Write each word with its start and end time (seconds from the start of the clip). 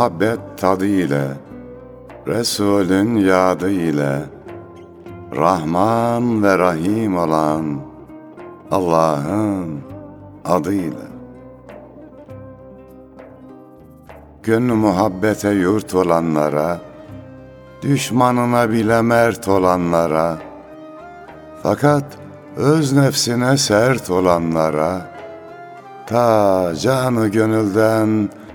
muhabbet 0.00 0.40
tadı 0.56 0.86
ile, 0.86 1.28
Resulün 2.26 3.16
yadı 3.16 3.70
ile, 3.70 4.22
Rahman 5.36 6.42
ve 6.42 6.58
Rahim 6.58 7.18
olan 7.18 7.80
Allah'ın 8.70 9.80
adıyla. 10.44 11.06
Gönlü 14.42 14.72
muhabbete 14.72 15.50
yurt 15.50 15.94
olanlara, 15.94 16.78
Düşmanına 17.82 18.70
bile 18.70 19.02
mert 19.02 19.48
olanlara, 19.48 20.38
Fakat 21.62 22.04
öz 22.56 22.92
nefsine 22.92 23.56
sert 23.56 24.10
olanlara, 24.10 25.00
Ta 26.06 26.72
canı 26.74 27.28
gönülden 27.28 28.28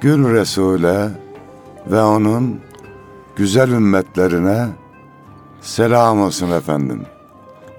Gül 0.00 0.32
Resul'e 0.34 1.10
ve 1.86 2.02
onun 2.02 2.60
güzel 3.36 3.70
ümmetlerine 3.70 4.66
selam 5.60 6.20
olsun 6.20 6.50
efendim. 6.50 7.02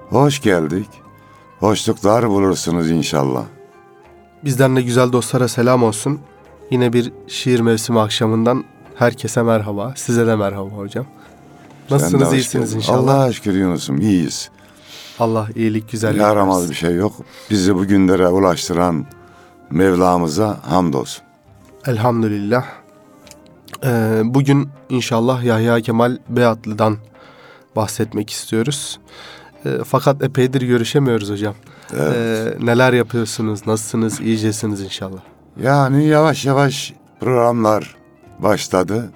Hoş 0.10 0.42
geldik. 0.42 0.88
Hoşluklar 1.60 2.30
bulursunuz 2.30 2.90
inşallah. 2.92 3.44
Bizden 4.46 4.76
de 4.76 4.82
güzel 4.82 5.12
dostlara 5.12 5.48
selam 5.48 5.84
olsun. 5.84 6.20
Yine 6.72 6.94
bir 6.94 7.12
şiir 7.28 7.60
mevsimi 7.60 8.00
akşamından 8.00 8.64
herkese 8.96 9.42
merhaba. 9.42 9.94
Size 9.96 10.28
de 10.28 10.36
merhaba 10.36 10.70
hocam. 10.70 11.06
Nasılsınız? 11.92 12.34
İyisiniz 12.34 12.70
geldin. 12.70 12.78
inşallah. 12.78 13.14
Allah'a 13.16 13.34
şükür 13.34 13.54
Yunus'um 13.54 14.02
iyiyiz. 14.02 14.50
Allah 15.20 15.48
iyilik, 15.56 15.92
güzellik 15.92 16.22
Yaramaz 16.22 16.58
versin. 16.58 16.70
bir 16.70 16.76
şey 16.76 16.96
yok. 16.96 17.14
Bizi 17.50 17.76
bu 17.76 17.86
günlere 17.86 18.28
ulaştıran 18.28 19.06
Mevlamıza 19.72 20.60
hamdolsun. 20.70 21.27
Elhamdülillah. 21.88 22.66
Ee, 23.84 24.22
bugün 24.24 24.70
inşallah 24.90 25.44
Yahya 25.44 25.82
Kemal 25.82 26.18
Beyatlı'dan 26.30 26.98
bahsetmek 27.76 28.30
istiyoruz. 28.30 29.00
Ee, 29.66 29.70
fakat 29.86 30.24
epeydir 30.24 30.62
görüşemiyoruz 30.62 31.30
hocam. 31.30 31.56
Evet. 31.94 32.16
Ee, 32.16 32.66
neler 32.66 32.94
yapıyorsunuz? 32.94 33.68
Nasılsınız? 33.68 34.20
İyicesiniz 34.20 34.82
inşallah. 34.82 35.20
Yani 35.64 36.06
yavaş 36.06 36.46
yavaş 36.46 36.94
programlar 37.20 37.96
başladı. 38.40 39.10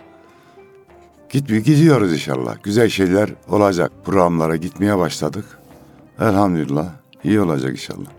Git 1.30 1.48
gidiyoruz 1.48 2.14
inşallah. 2.14 2.56
Güzel 2.64 2.90
şeyler 2.90 3.30
olacak. 3.50 3.92
Programlara 4.06 4.56
gitmeye 4.56 4.98
başladık. 4.98 5.46
Elhamdülillah. 6.20 6.88
iyi 7.24 7.42
olacak 7.42 7.72
inşallah. 7.72 8.09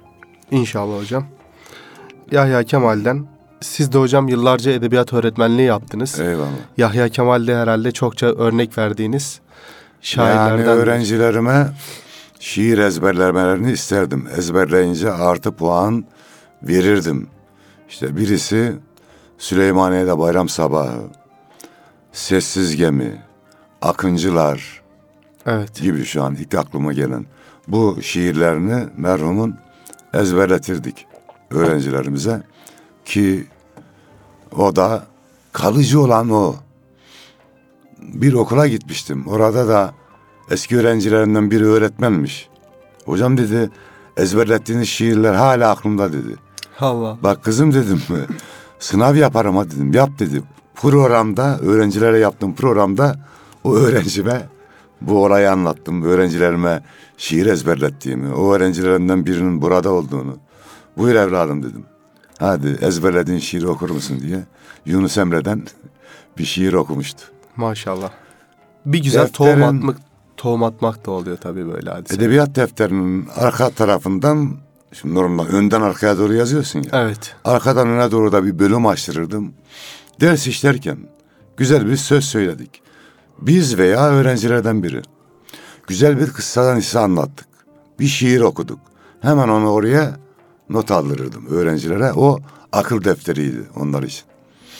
İnşallah 0.50 1.00
hocam. 1.00 1.26
Yahya 2.30 2.62
Kemal'den 2.62 3.31
siz 3.62 3.92
de 3.92 3.98
hocam 3.98 4.28
yıllarca 4.28 4.72
edebiyat 4.72 5.12
öğretmenliği 5.12 5.68
yaptınız. 5.68 6.20
Eyvallah. 6.20 6.48
Yahya 6.76 7.08
Kemal'de 7.08 7.56
herhalde 7.56 7.92
çokça 7.92 8.26
örnek 8.26 8.78
verdiğiniz 8.78 9.40
Yani 9.42 10.00
şairlerden. 10.00 10.66
öğrencilerime 10.66 11.68
şiir 12.40 12.78
ezberlemelerini 12.78 13.72
isterdim. 13.72 14.28
Ezberleyince 14.36 15.12
artı 15.12 15.52
puan 15.52 16.04
verirdim. 16.62 17.26
İşte 17.88 18.16
birisi 18.16 18.72
Süleymaniye'de 19.38 20.18
bayram 20.18 20.48
sabahı, 20.48 21.00
Sessiz 22.12 22.76
Gemi, 22.76 23.22
Akıncılar 23.82 24.82
Evet. 25.46 25.74
gibi 25.80 26.04
şu 26.04 26.22
an 26.22 26.34
ilk 26.34 26.54
aklıma 26.54 26.92
gelen 26.92 27.26
bu 27.68 27.98
şiirlerini 28.02 28.84
merhumun 28.96 29.56
ezberletirdik 30.14 31.06
öğrencilerimize 31.50 32.42
ki 33.04 33.46
o 34.56 34.76
da 34.76 35.06
kalıcı 35.52 36.00
olan 36.00 36.30
o. 36.30 36.54
Bir 37.98 38.32
okula 38.32 38.66
gitmiştim. 38.66 39.26
Orada 39.26 39.68
da 39.68 39.94
eski 40.50 40.78
öğrencilerinden 40.78 41.50
biri 41.50 41.66
öğretmenmiş. 41.66 42.48
Hocam 43.04 43.36
dedi 43.36 43.70
ezberlettiğiniz 44.16 44.88
şiirler 44.88 45.34
hala 45.34 45.70
aklımda 45.70 46.12
dedi. 46.12 46.36
Allah. 46.80 47.18
Bak 47.22 47.44
kızım 47.44 47.74
dedim 47.74 48.02
sınav 48.78 49.14
yaparım 49.14 49.56
ha 49.56 49.70
dedim. 49.70 49.92
Yap 49.92 50.10
dedi. 50.18 50.42
Programda 50.74 51.58
öğrencilere 51.58 52.19
yaptığım 52.19 52.54
programda 52.54 53.16
o 53.64 53.74
öğrencime 53.74 54.48
bu 55.00 55.24
olayı 55.24 55.50
anlattım. 55.50 56.02
Öğrencilerime 56.02 56.82
şiir 57.16 57.46
ezberlettiğimi, 57.46 58.34
o 58.34 58.52
öğrencilerimden 58.52 59.26
birinin 59.26 59.62
burada 59.62 59.92
olduğunu. 59.92 60.36
Buyur 60.96 61.14
evladım 61.14 61.62
dedim. 61.62 61.84
Hadi 62.38 62.78
ezberlediğin 62.81 63.38
şiiri 63.38 63.69
okur 63.69 63.91
musun 63.91 64.20
diye. 64.20 64.44
Yunus 64.87 65.19
Emre'den 65.19 65.62
bir 66.38 66.44
şiir 66.44 66.72
okumuştu. 66.72 67.22
Maşallah. 67.56 68.10
Bir 68.87 69.03
güzel 69.03 69.20
Defterin- 69.22 69.32
tohum 69.32 69.62
atmak, 69.62 69.97
tohum 70.37 70.62
atmak 70.65 71.06
da 71.06 71.10
oluyor 71.10 71.37
tabii 71.37 71.72
böyle 71.72 71.91
hadise. 71.91 72.15
Edebiyat 72.15 72.56
defterinin 72.56 73.28
arka 73.37 73.70
tarafından, 73.70 74.56
şimdi 74.93 75.15
normalde 75.15 75.53
önden 75.53 75.81
arkaya 75.82 76.19
doğru 76.19 76.34
yazıyorsun 76.34 76.78
ya. 76.82 76.91
Evet. 76.93 77.37
Arkadan 77.44 77.88
öne 77.88 78.10
doğru 78.10 78.32
da 78.32 78.44
bir 78.44 78.59
bölüm 78.59 78.87
açtırırdım. 78.87 79.53
Ders 80.20 80.47
işlerken 80.47 80.99
güzel 81.56 81.87
bir 81.87 81.97
söz 81.97 82.25
söyledik. 82.25 82.82
Biz 83.41 83.78
veya 83.78 84.08
öğrencilerden 84.11 84.82
biri. 84.82 85.02
Güzel 85.87 86.20
bir 86.20 86.26
kıssadan 86.26 86.76
hisse 86.76 86.99
anlattık. 86.99 87.46
Bir 88.00 88.06
şiir 88.06 88.40
okuduk. 88.40 88.78
Hemen 89.20 89.49
onu 89.49 89.70
oraya 89.70 90.17
not 90.72 90.90
aldırırdım 90.90 91.46
öğrencilere. 91.46 92.12
O 92.12 92.40
akıl 92.72 93.04
defteriydi 93.04 93.62
onlar 93.76 94.02
için. 94.02 94.22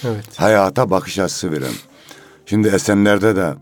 Evet. 0.05 0.25
Hayata 0.37 0.91
bakış 0.91 1.19
açısı 1.19 1.53
veren. 1.53 1.73
Şimdi 2.47 2.69
Esenler'de 2.69 3.37
de 3.37 3.55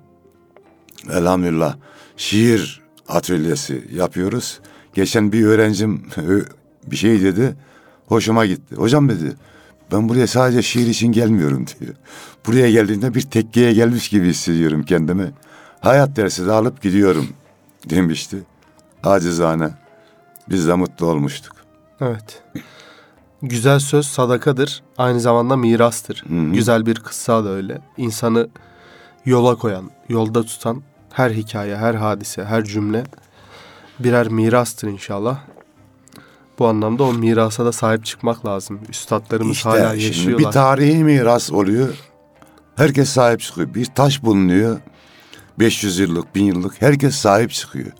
elhamdülillah 1.12 1.76
şiir 2.16 2.82
atölyesi 3.08 3.88
yapıyoruz. 3.92 4.60
Geçen 4.94 5.32
bir 5.32 5.44
öğrencim 5.44 6.06
bir 6.86 6.96
şey 6.96 7.22
dedi. 7.22 7.56
Hoşuma 8.06 8.46
gitti. 8.46 8.76
Hocam 8.76 9.08
dedi 9.08 9.36
ben 9.92 10.08
buraya 10.08 10.26
sadece 10.26 10.62
şiir 10.62 10.86
için 10.86 11.12
gelmiyorum 11.12 11.64
diyor. 11.80 11.94
Buraya 12.46 12.70
geldiğimde 12.70 13.14
bir 13.14 13.20
tekkeye 13.20 13.72
gelmiş 13.72 14.08
gibi 14.08 14.28
hissediyorum 14.28 14.82
kendimi. 14.82 15.32
Hayat 15.80 16.16
dersi 16.16 16.46
de 16.46 16.52
alıp 16.52 16.82
gidiyorum 16.82 17.28
demişti. 17.90 18.36
Acizane. 19.02 19.70
Biz 20.48 20.68
de 20.68 20.74
mutlu 20.74 21.06
olmuştuk. 21.06 21.59
Evet. 22.00 22.42
Güzel 23.42 23.78
söz 23.78 24.06
sadakadır. 24.06 24.82
Aynı 24.98 25.20
zamanda 25.20 25.56
mirastır. 25.56 26.24
Hı 26.28 26.34
hı. 26.34 26.52
Güzel 26.52 26.86
bir 26.86 26.94
kıssa 26.94 27.44
da 27.44 27.48
öyle. 27.48 27.80
İnsanı 27.96 28.48
yola 29.24 29.54
koyan, 29.56 29.90
yolda 30.08 30.42
tutan 30.42 30.82
her 31.12 31.30
hikaye, 31.30 31.76
her 31.76 31.94
hadise, 31.94 32.44
her 32.44 32.64
cümle 32.64 33.04
birer 33.98 34.28
mirastır 34.28 34.88
inşallah. 34.88 35.38
Bu 36.58 36.66
anlamda 36.68 37.04
o 37.04 37.12
mirasa 37.12 37.64
da 37.64 37.72
sahip 37.72 38.04
çıkmak 38.04 38.46
lazım. 38.46 38.80
Üstadlarımız 38.88 39.64
hala 39.66 39.94
İşte 39.94 40.12
şimdi 40.12 40.18
yaşıyorlar. 40.18 40.48
bir 40.48 40.52
tarihi 40.52 41.04
miras 41.04 41.52
oluyor. 41.52 41.94
Herkes 42.76 43.08
sahip 43.10 43.40
çıkıyor. 43.40 43.74
Bir 43.74 43.84
taş 43.86 44.22
bulunuyor. 44.22 44.80
500 45.58 45.98
yıllık, 45.98 46.34
1000 46.34 46.44
yıllık 46.44 46.82
herkes 46.82 47.14
sahip 47.14 47.50
çıkıyor. 47.50 47.92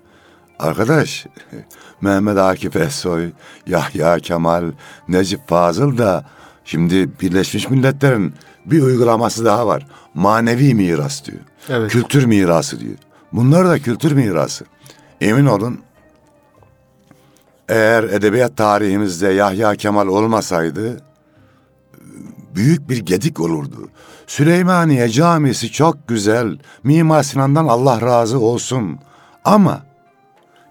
Arkadaş 0.60 1.26
Mehmet 2.00 2.38
Akif 2.38 2.76
Ersoy, 2.76 3.30
Yahya 3.66 4.18
Kemal, 4.18 4.72
Necip 5.08 5.48
Fazıl 5.48 5.98
da 5.98 6.24
şimdi 6.64 7.20
Birleşmiş 7.20 7.70
Milletler'in 7.70 8.34
bir 8.66 8.82
uygulaması 8.82 9.44
daha 9.44 9.66
var. 9.66 9.86
Manevi 10.14 10.74
miras 10.74 11.24
diyor. 11.24 11.40
Evet. 11.68 11.90
Kültür 11.90 12.24
mirası 12.24 12.80
diyor. 12.80 12.96
Bunlar 13.32 13.68
da 13.68 13.78
kültür 13.78 14.12
mirası. 14.12 14.64
Emin 15.20 15.46
olun 15.46 15.80
eğer 17.68 18.02
edebiyat 18.02 18.56
tarihimizde 18.56 19.28
Yahya 19.28 19.74
Kemal 19.74 20.06
olmasaydı 20.06 21.00
büyük 22.54 22.88
bir 22.88 22.98
gedik 22.98 23.40
olurdu. 23.40 23.88
Süleymaniye 24.26 25.08
Camisi 25.08 25.72
çok 25.72 26.08
güzel. 26.08 26.58
Mimar 26.84 27.22
Sinan'dan 27.22 27.66
Allah 27.66 28.00
razı 28.00 28.38
olsun. 28.38 28.98
Ama 29.44 29.89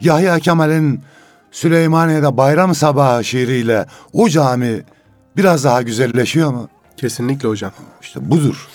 Yahya 0.02 0.40
Kemal'in 0.40 1.02
Süleymaniye'de 1.52 2.38
bayram 2.38 2.76
sabahı 2.76 3.24
şiiriyle 3.24 3.86
o 4.14 4.30
cami 4.30 4.84
biraz 5.38 5.64
daha 5.64 5.82
güzelleşiyor 5.82 6.52
mu? 6.52 6.70
Kesinlikle 6.98 7.50
hocam. 7.50 7.72
İşte 8.02 8.30
budur. 8.30 8.68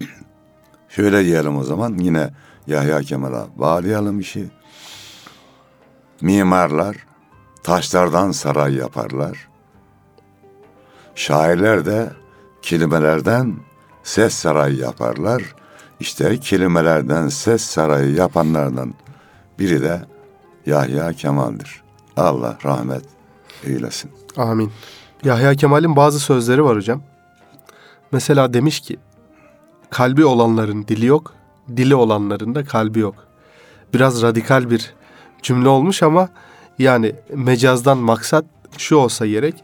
Şöyle 0.88 1.24
diyelim 1.24 1.56
o 1.56 1.64
zaman 1.64 1.98
yine 1.98 2.30
Yahya 2.66 3.00
Kemal'a 3.00 3.46
bağlayalım 3.56 4.20
işi. 4.20 4.44
Mimarlar 6.20 6.96
taşlardan 7.62 8.30
saray 8.30 8.74
yaparlar. 8.74 9.48
Şairler 11.14 11.86
de 11.86 12.10
kelimelerden 12.62 13.54
ses 14.02 14.34
sarayı 14.34 14.76
yaparlar. 14.76 15.42
İşte 16.00 16.40
kelimelerden 16.40 17.28
ses 17.28 17.62
sarayı 17.62 18.14
yapanlardan 18.14 18.94
biri 19.58 19.82
de 19.82 20.00
Yahya 20.66 21.12
Kemal'dir. 21.12 21.82
Allah 22.16 22.58
rahmet 22.64 23.02
eylesin. 23.64 24.10
Amin. 24.36 24.72
Yahya 25.24 25.54
Kemal'in 25.54 25.96
bazı 25.96 26.20
sözleri 26.20 26.64
var 26.64 26.76
hocam. 26.76 27.02
Mesela 28.12 28.54
demiş 28.54 28.80
ki 28.80 28.96
kalbi 29.90 30.24
olanların 30.24 30.88
dili 30.88 31.06
yok, 31.06 31.34
dili 31.76 31.94
olanların 31.94 32.54
da 32.54 32.64
kalbi 32.64 32.98
yok. 32.98 33.14
Biraz 33.94 34.22
radikal 34.22 34.70
bir 34.70 34.94
cümle 35.42 35.68
olmuş 35.68 36.02
ama 36.02 36.28
yani 36.78 37.14
mecazdan 37.34 37.98
maksat 37.98 38.44
şu 38.78 38.96
olsa 38.96 39.26
gerek. 39.26 39.54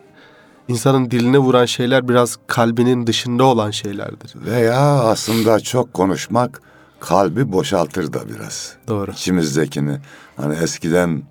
İnsanın 0.68 1.10
diline 1.10 1.38
vuran 1.38 1.64
şeyler 1.64 2.08
biraz 2.08 2.38
kalbinin 2.46 3.06
dışında 3.06 3.44
olan 3.44 3.70
şeylerdir. 3.70 4.32
Veya 4.34 4.80
aslında 4.80 5.60
çok 5.60 5.94
konuşmak 5.94 6.62
kalbi 7.02 7.52
boşaltır 7.52 8.12
da 8.12 8.28
biraz. 8.28 8.76
Doğru. 8.88 9.10
İçimizdekini. 9.10 9.98
Hani 10.36 10.54
eskiden 10.54 11.22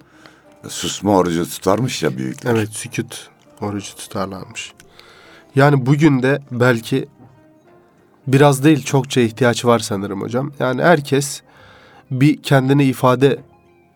susma 0.67 1.17
orucu 1.17 1.49
tutarmış 1.49 2.03
ya 2.03 2.17
büyükler. 2.17 2.51
Evet 2.51 2.69
sükut 2.69 3.29
orucu 3.61 3.95
tutarlarmış. 3.95 4.73
Yani 5.55 5.85
bugün 5.85 6.23
de 6.23 6.39
belki 6.51 7.09
biraz 8.27 8.63
değil 8.63 8.83
çokça 8.83 9.21
ihtiyaç 9.21 9.65
var 9.65 9.79
sanırım 9.79 10.21
hocam. 10.21 10.51
Yani 10.59 10.83
herkes 10.83 11.41
bir 12.11 12.43
kendini 12.43 12.83
ifade 12.83 13.39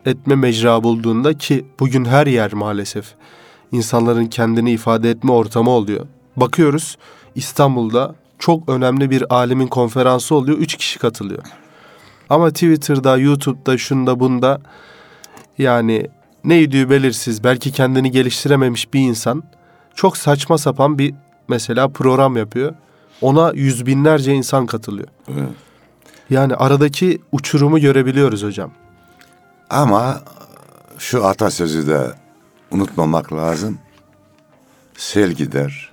etme 0.06 0.34
mecra 0.34 0.82
bulduğunda 0.82 1.38
ki 1.38 1.66
bugün 1.80 2.04
her 2.04 2.26
yer 2.26 2.52
maalesef 2.52 3.14
insanların 3.72 4.26
kendini 4.26 4.72
ifade 4.72 5.10
etme 5.10 5.32
ortamı 5.32 5.70
oluyor. 5.70 6.06
Bakıyoruz 6.36 6.98
İstanbul'da 7.34 8.14
çok 8.38 8.68
önemli 8.68 9.10
bir 9.10 9.34
alimin 9.34 9.66
konferansı 9.66 10.34
oluyor. 10.34 10.58
Üç 10.58 10.76
kişi 10.76 10.98
katılıyor. 10.98 11.42
Ama 12.30 12.50
Twitter'da, 12.50 13.16
YouTube'da, 13.16 13.78
şunda 13.78 14.20
bunda 14.20 14.60
yani 15.58 16.06
ne 16.44 16.60
idüğü 16.60 16.90
belirsiz, 16.90 17.44
belki 17.44 17.72
kendini 17.72 18.10
geliştirememiş 18.10 18.94
bir 18.94 19.00
insan 19.00 19.42
çok 19.94 20.16
saçma 20.16 20.58
sapan 20.58 20.98
bir 20.98 21.14
mesela 21.48 21.88
program 21.88 22.36
yapıyor. 22.36 22.74
Ona 23.20 23.52
yüz 23.54 23.86
binlerce 23.86 24.34
insan 24.34 24.66
katılıyor. 24.66 25.08
Evet. 25.28 25.48
Yani 26.30 26.54
aradaki 26.54 27.20
uçurumu 27.32 27.78
görebiliyoruz 27.78 28.42
hocam. 28.42 28.70
Ama 29.70 30.20
şu 30.98 31.26
atasözü 31.26 31.86
de 31.86 32.12
unutmamak 32.70 33.32
lazım. 33.32 33.78
Sel 34.96 35.32
gider, 35.32 35.92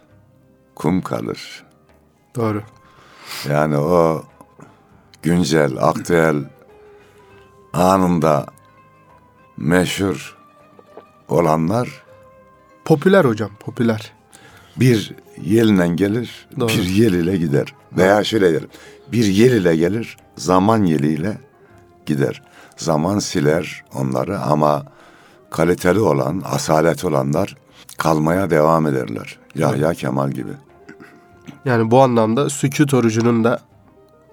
kum 0.75 1.01
kalır. 1.01 1.63
Doğru. 2.35 2.63
Yani 3.49 3.77
o 3.77 4.23
güncel, 5.23 5.71
aktüel 5.79 6.35
anında 7.73 8.45
meşhur 9.57 10.37
olanlar 11.29 12.03
Popüler 12.85 13.25
hocam, 13.25 13.49
popüler. 13.59 14.11
bir 14.77 15.15
yelinden 15.41 15.95
gelir, 15.95 16.47
Doğru. 16.59 16.69
bir 16.69 16.83
yel 16.83 17.13
ile 17.13 17.37
gider. 17.37 17.73
Veya 17.97 18.23
şöyle 18.23 18.53
derim, 18.53 18.69
bir 19.11 19.25
yel 19.25 19.51
ile 19.51 19.75
gelir, 19.75 20.17
zaman 20.35 20.83
yeliyle 20.83 21.37
gider. 22.05 22.41
Zaman 22.77 23.19
siler 23.19 23.83
onları 23.93 24.39
ama 24.39 24.85
kaliteli 25.49 25.99
olan, 25.99 26.41
asalet 26.45 27.05
olanlar 27.05 27.55
kalmaya 27.97 28.49
devam 28.49 28.87
ederler. 28.87 29.37
Yahya 29.55 29.93
Kemal 29.93 30.31
gibi. 30.31 30.51
Yani 31.65 31.91
bu 31.91 32.01
anlamda 32.01 32.49
sükut 32.49 32.93
orucunun 32.93 33.43
da 33.43 33.59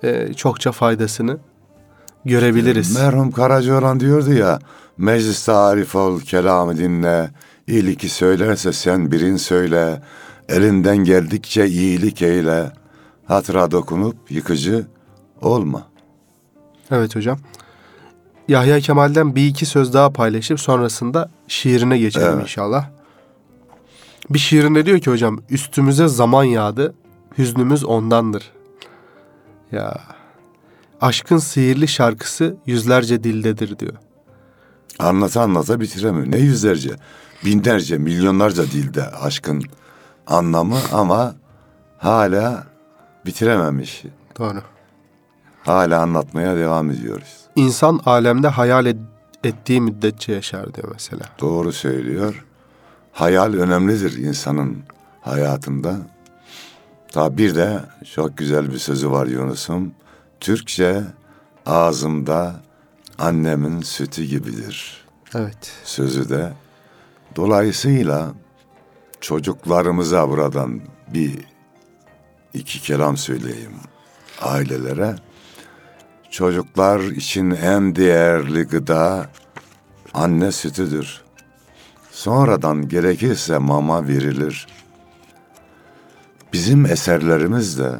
e, 0.02 0.34
çokça 0.34 0.72
faydasını 0.72 1.38
görebiliriz. 2.24 2.96
Merhum 2.96 3.30
Karacaoğlan 3.30 4.00
diyordu 4.00 4.32
ya, 4.32 4.58
mecliste 4.98 5.52
arif 5.52 5.96
ol, 5.96 6.20
kelamı 6.20 6.76
dinle, 6.76 7.30
iyiliki 7.66 8.08
söylerse 8.08 8.72
sen 8.72 9.12
birin 9.12 9.36
söyle, 9.36 10.02
elinden 10.48 10.96
geldikçe 10.96 11.66
iyilik 11.66 12.22
eyle, 12.22 12.72
hatıra 13.26 13.70
dokunup 13.70 14.16
yıkıcı 14.30 14.86
olma. 15.40 15.86
Evet 16.90 17.16
hocam. 17.16 17.38
Yahya 18.48 18.80
Kemal'den 18.80 19.36
bir 19.36 19.46
iki 19.46 19.66
söz 19.66 19.94
daha 19.94 20.10
paylaşıp 20.10 20.60
sonrasında 20.60 21.30
şiirine 21.48 21.98
geçelim 21.98 22.28
Evet. 22.28 22.42
inşallah. 22.42 22.88
Bir 24.30 24.38
şiirinde 24.38 24.86
diyor 24.86 24.98
ki 24.98 25.10
hocam 25.10 25.40
üstümüze 25.50 26.08
zaman 26.08 26.44
yağdı, 26.44 26.94
hüznümüz 27.38 27.84
ondandır. 27.84 28.50
Ya 29.72 30.00
aşkın 31.00 31.38
sihirli 31.38 31.88
şarkısı 31.88 32.56
yüzlerce 32.66 33.24
dildedir 33.24 33.78
diyor. 33.78 33.94
Anlata 34.98 35.42
anlata 35.42 35.80
bitiremiyor. 35.80 36.30
Ne 36.32 36.38
yüzlerce, 36.38 36.90
binlerce, 37.44 37.98
milyonlarca 37.98 38.62
dilde 38.62 39.06
aşkın 39.10 39.62
anlamı 40.26 40.76
ama 40.92 41.34
hala 41.98 42.66
bitirememiş. 43.26 44.04
Doğru. 44.38 44.62
Hala 45.64 46.00
anlatmaya 46.02 46.56
devam 46.56 46.90
ediyoruz. 46.90 47.36
İnsan 47.56 48.00
alemde 48.06 48.48
hayal 48.48 48.86
ed- 48.86 49.04
ettiği 49.44 49.80
müddetçe 49.80 50.32
yaşar 50.32 50.74
diyor 50.74 50.88
mesela. 50.92 51.22
Doğru 51.40 51.72
söylüyor. 51.72 52.44
Hayal 53.12 53.52
önemlidir 53.54 54.16
insanın 54.18 54.78
hayatında. 55.20 55.96
Ta 57.10 57.38
bir 57.38 57.54
de 57.54 57.80
çok 58.14 58.36
güzel 58.36 58.72
bir 58.72 58.78
sözü 58.78 59.10
var 59.10 59.26
Yunus'um. 59.26 59.92
Türkçe 60.40 61.02
ağzımda 61.66 62.62
annemin 63.18 63.80
sütü 63.80 64.24
gibidir. 64.24 65.04
Evet. 65.34 65.72
Sözü 65.84 66.28
de. 66.28 66.52
Dolayısıyla 67.36 68.32
çocuklarımıza 69.20 70.28
buradan 70.28 70.80
bir 71.08 71.38
iki 72.54 72.82
kelam 72.82 73.16
söyleyeyim 73.16 73.74
ailelere. 74.40 75.16
Çocuklar 76.30 77.00
için 77.00 77.50
en 77.50 77.96
değerli 77.96 78.62
gıda 78.62 79.26
anne 80.14 80.52
sütüdür. 80.52 81.22
Sonradan 82.10 82.88
gerekirse 82.88 83.58
mama 83.58 84.08
verilir. 84.08 84.66
Bizim 86.52 86.86
eserlerimiz 86.86 87.78
de 87.78 87.90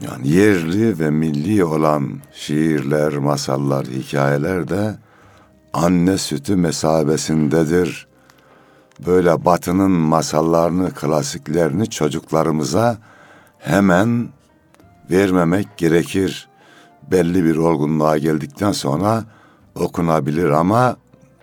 yani 0.00 0.28
yerli 0.28 0.98
ve 0.98 1.10
milli 1.10 1.64
olan 1.64 2.20
şiirler, 2.32 3.16
masallar, 3.16 3.86
hikayeler 3.86 4.68
de 4.68 4.94
anne 5.72 6.18
sütü 6.18 6.56
mesabesindedir. 6.56 8.06
Böyle 9.06 9.44
batının 9.44 9.90
masallarını, 9.90 10.90
klasiklerini 10.90 11.90
çocuklarımıza 11.90 12.98
hemen 13.58 14.28
vermemek 15.10 15.76
gerekir. 15.76 16.48
Belli 17.10 17.44
bir 17.44 17.56
olgunluğa 17.56 18.18
geldikten 18.18 18.72
sonra 18.72 19.24
okunabilir 19.74 20.48
ama 20.48 20.96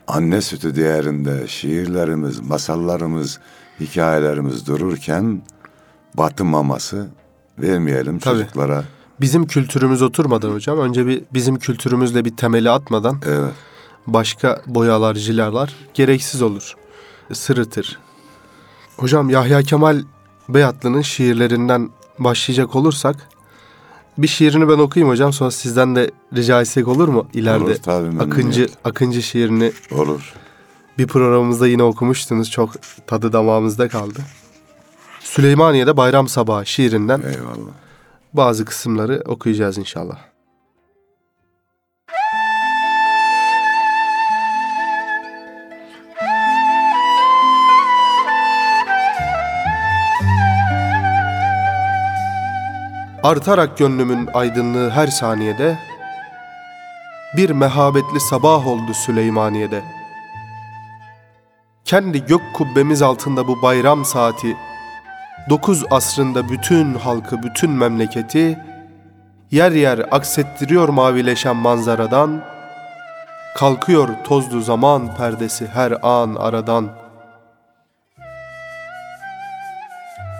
anne 0.07 0.41
sütü 0.41 0.75
değerinde 0.75 1.47
şiirlerimiz, 1.47 2.39
masallarımız, 2.39 3.39
hikayelerimiz 3.79 4.67
dururken 4.67 5.41
batı 6.17 6.45
maması 6.45 7.07
vermeyelim 7.59 8.19
Tabii. 8.19 8.39
çocuklara. 8.39 8.83
Bizim 9.21 9.47
kültürümüz 9.47 10.01
oturmadan 10.01 10.51
hocam 10.51 10.79
önce 10.79 11.07
bir 11.07 11.23
bizim 11.33 11.55
kültürümüzle 11.55 12.25
bir 12.25 12.37
temeli 12.37 12.69
atmadan 12.69 13.21
Evet. 13.25 13.53
başka 14.07 14.61
boyalar, 14.67 15.15
jilalar 15.15 15.75
gereksiz 15.93 16.41
olur. 16.41 16.75
Sırıtır. 17.33 17.99
Hocam 18.97 19.29
Yahya 19.29 19.61
Kemal 19.61 20.01
Beyatlı'nın 20.49 21.01
şiirlerinden 21.01 21.89
başlayacak 22.19 22.75
olursak 22.75 23.15
bir 24.17 24.27
şiirini 24.27 24.69
ben 24.69 24.77
okuyayım 24.77 25.11
hocam 25.11 25.33
sonra 25.33 25.51
sizden 25.51 25.95
de 25.95 26.11
rica 26.35 26.61
etsek 26.61 26.87
olur 26.87 27.07
mu 27.07 27.27
ileride? 27.33 27.63
Olur 27.63 27.75
tabii. 27.75 28.19
Akıncı 28.19 28.69
Akıncı 28.83 29.21
şiirini 29.21 29.71
Olur. 29.91 30.33
bir 30.97 31.07
programımızda 31.07 31.67
yine 31.67 31.83
okumuştunuz. 31.83 32.51
Çok 32.51 32.71
tadı 33.07 33.33
damağımızda 33.33 33.89
kaldı. 33.89 34.19
Süleymaniye'de 35.23 35.97
Bayram 35.97 36.27
Sabahı 36.27 36.65
şiirinden 36.65 37.21
Eyvallah. 37.21 37.71
bazı 38.33 38.65
kısımları 38.65 39.23
okuyacağız 39.25 39.77
inşallah. 39.77 40.17
Artarak 53.23 53.77
gönlümün 53.77 54.29
aydınlığı 54.33 54.89
her 54.89 55.07
saniyede 55.07 55.79
bir 57.37 57.49
mehabetli 57.49 58.19
sabah 58.19 58.67
oldu 58.67 58.93
Süleymaniye'de. 58.93 59.83
Kendi 61.85 62.25
gök 62.25 62.41
kubbemiz 62.53 63.01
altında 63.01 63.47
bu 63.47 63.61
bayram 63.61 64.05
saati 64.05 64.57
Dokuz 65.49 65.83
asrında 65.91 66.49
bütün 66.49 66.93
halkı, 66.93 67.43
bütün 67.43 67.71
memleketi 67.71 68.59
yer 69.51 69.71
yer 69.71 69.99
aksettiriyor 70.11 70.89
mavileşen 70.89 71.55
manzaradan. 71.55 72.43
Kalkıyor 73.55 74.09
tozlu 74.23 74.61
zaman 74.61 75.15
perdesi 75.15 75.67
her 75.67 75.93
an 76.01 76.35
aradan. 76.35 76.89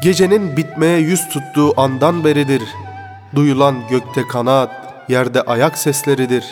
Gecenin 0.04 0.58
bitmeye 0.58 0.98
yüz 0.98 1.30
tuttuğu 1.30 1.82
andan 1.82 2.24
beridir. 2.24 2.64
Duyulan 3.36 3.76
gökte 3.90 4.28
kanat, 4.28 4.72
yerde 5.10 5.42
ayak 5.42 5.78
sesleridir. 5.78 6.46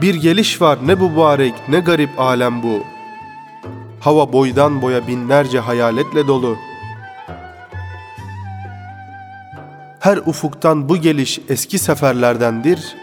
Bir 0.00 0.14
geliş 0.14 0.60
var 0.60 0.78
ne 0.86 0.94
mübarek 0.94 1.54
ne 1.68 1.80
garip 1.80 2.20
alem 2.20 2.62
bu. 2.62 2.93
Hava 4.04 4.32
boydan 4.32 4.82
boya 4.82 5.06
binlerce 5.06 5.60
hayaletle 5.60 6.26
dolu. 6.26 6.56
Her 10.00 10.16
ufuktan 10.16 10.88
bu 10.88 10.96
geliş 10.96 11.40
eski 11.48 11.78
seferlerdendir. 11.78 12.96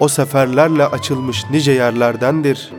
O 0.00 0.08
seferlerle 0.08 0.86
açılmış 0.86 1.44
nice 1.50 1.72
yerlerdendir. 1.72 2.72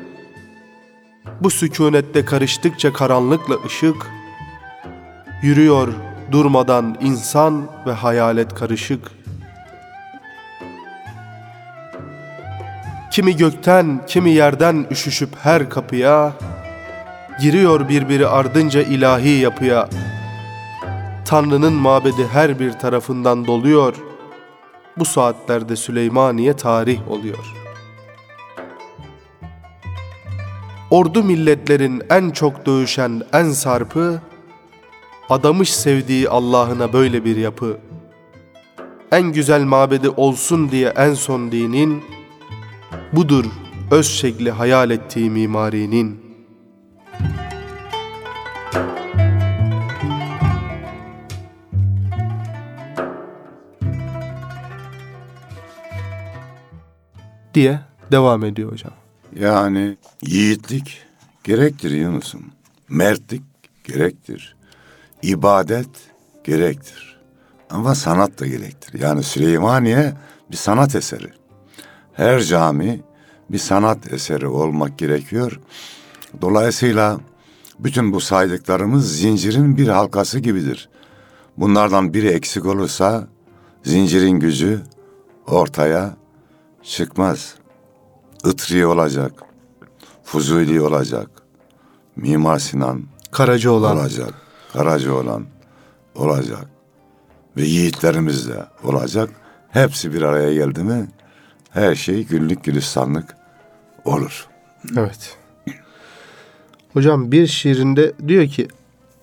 Bu 1.41 1.50
sükunette 1.50 2.25
karıştıkça 2.25 2.93
karanlıkla 2.93 3.55
ışık, 3.65 4.12
yürüyor 5.41 5.93
durmadan 6.32 6.98
insan 7.01 7.67
ve 7.86 7.91
hayalet 7.91 8.55
karışık. 8.55 9.12
Kimi 13.12 13.38
gökten, 13.38 14.01
kimi 14.08 14.32
yerden 14.32 14.86
üşüşüp 14.91 15.29
her 15.43 15.70
kapıya, 15.70 16.34
Giriyor 17.40 17.90
birbiri 17.90 18.28
ardınca 18.28 18.82
ilahi 18.82 19.30
yapıya. 19.30 19.90
Tanrı'nın 21.25 21.74
mabedi 21.74 22.28
her 22.34 22.60
bir 22.60 22.72
tarafından 22.72 23.48
doluyor. 23.48 23.96
Bu 24.98 25.06
saatlerde 25.06 25.75
Süleymaniye 25.75 26.54
tarih 26.54 27.12
oluyor. 27.12 27.54
Ordu 30.90 31.24
milletlerin 31.24 32.02
en 32.10 32.30
çok 32.30 32.66
dövüşen 32.66 33.22
en 33.34 33.52
sarpı, 33.52 34.22
adamış 35.30 35.74
sevdiği 35.74 36.30
Allah'ına 36.30 36.94
böyle 36.94 37.25
bir 37.25 37.38
yapı. 37.38 37.78
En 39.12 39.24
güzel 39.24 39.63
mabedi 39.63 40.10
olsun 40.10 40.72
diye 40.72 40.90
en 40.90 41.13
son 41.13 41.52
dinin, 41.52 42.04
budur 43.13 43.46
öz 43.92 44.08
şekli 44.08 44.52
hayal 44.52 44.92
ettiği 44.92 45.30
mimarinin.'' 45.30 46.23
Diye 57.54 57.80
devam 58.12 58.44
ediyor 58.44 58.72
hocam. 58.72 58.94
Yani 59.40 59.98
yiğitlik 60.22 61.02
gerektir 61.44 61.92
Yunus'um. 61.92 62.46
Mertlik 62.90 63.44
gerektir. 63.84 64.56
İbadet 65.22 65.90
gerektir. 66.44 67.20
Ama 67.70 67.96
sanat 67.96 68.40
da 68.40 68.48
gerektir. 68.48 69.02
Yani 69.02 69.24
Süleymaniye 69.24 70.14
bir 70.52 70.56
sanat 70.56 70.96
eseri. 70.96 71.30
Her 72.14 72.42
cami 72.42 73.02
bir 73.50 73.58
sanat 73.58 74.14
eseri 74.14 74.48
olmak 74.48 74.98
gerekiyor. 74.98 75.60
Dolayısıyla 76.42 77.20
bütün 77.80 78.14
bu 78.14 78.20
saydıklarımız 78.22 79.18
zincirin 79.18 79.78
bir 79.78 79.88
halkası 79.88 80.40
gibidir. 80.40 80.90
Bunlardan 81.58 82.14
biri 82.14 82.28
eksik 82.28 82.66
olursa 82.66 83.28
zincirin 83.84 84.40
gücü 84.40 84.82
ortaya 85.48 86.16
çıkmaz. 86.84 87.56
Itri 88.46 88.86
olacak, 88.86 89.44
Fuzuli 90.24 90.82
olacak, 90.82 91.30
Mimar 92.16 92.60
Sinan 92.60 93.04
Karaca 93.32 93.72
olan. 93.72 93.98
olacak, 93.98 94.34
Karaca 94.74 95.13
olan 95.13 95.46
olacak 96.16 96.68
ve 97.58 97.62
yiğitlerimiz 97.62 98.50
de 98.50 98.66
olacak. 98.84 99.30
Hepsi 99.70 100.13
bir 100.13 100.22
araya 100.22 100.54
geldi 100.54 100.84
mi 100.84 101.08
her 101.70 101.96
şey 101.96 102.25
güllük 102.25 102.63
gülistanlık 102.63 103.36
olur. 104.06 104.48
Evet. 104.98 105.38
Hocam 106.94 107.32
bir 107.32 107.48
şiirinde 107.48 108.13
diyor 108.28 108.48
ki 108.48 108.68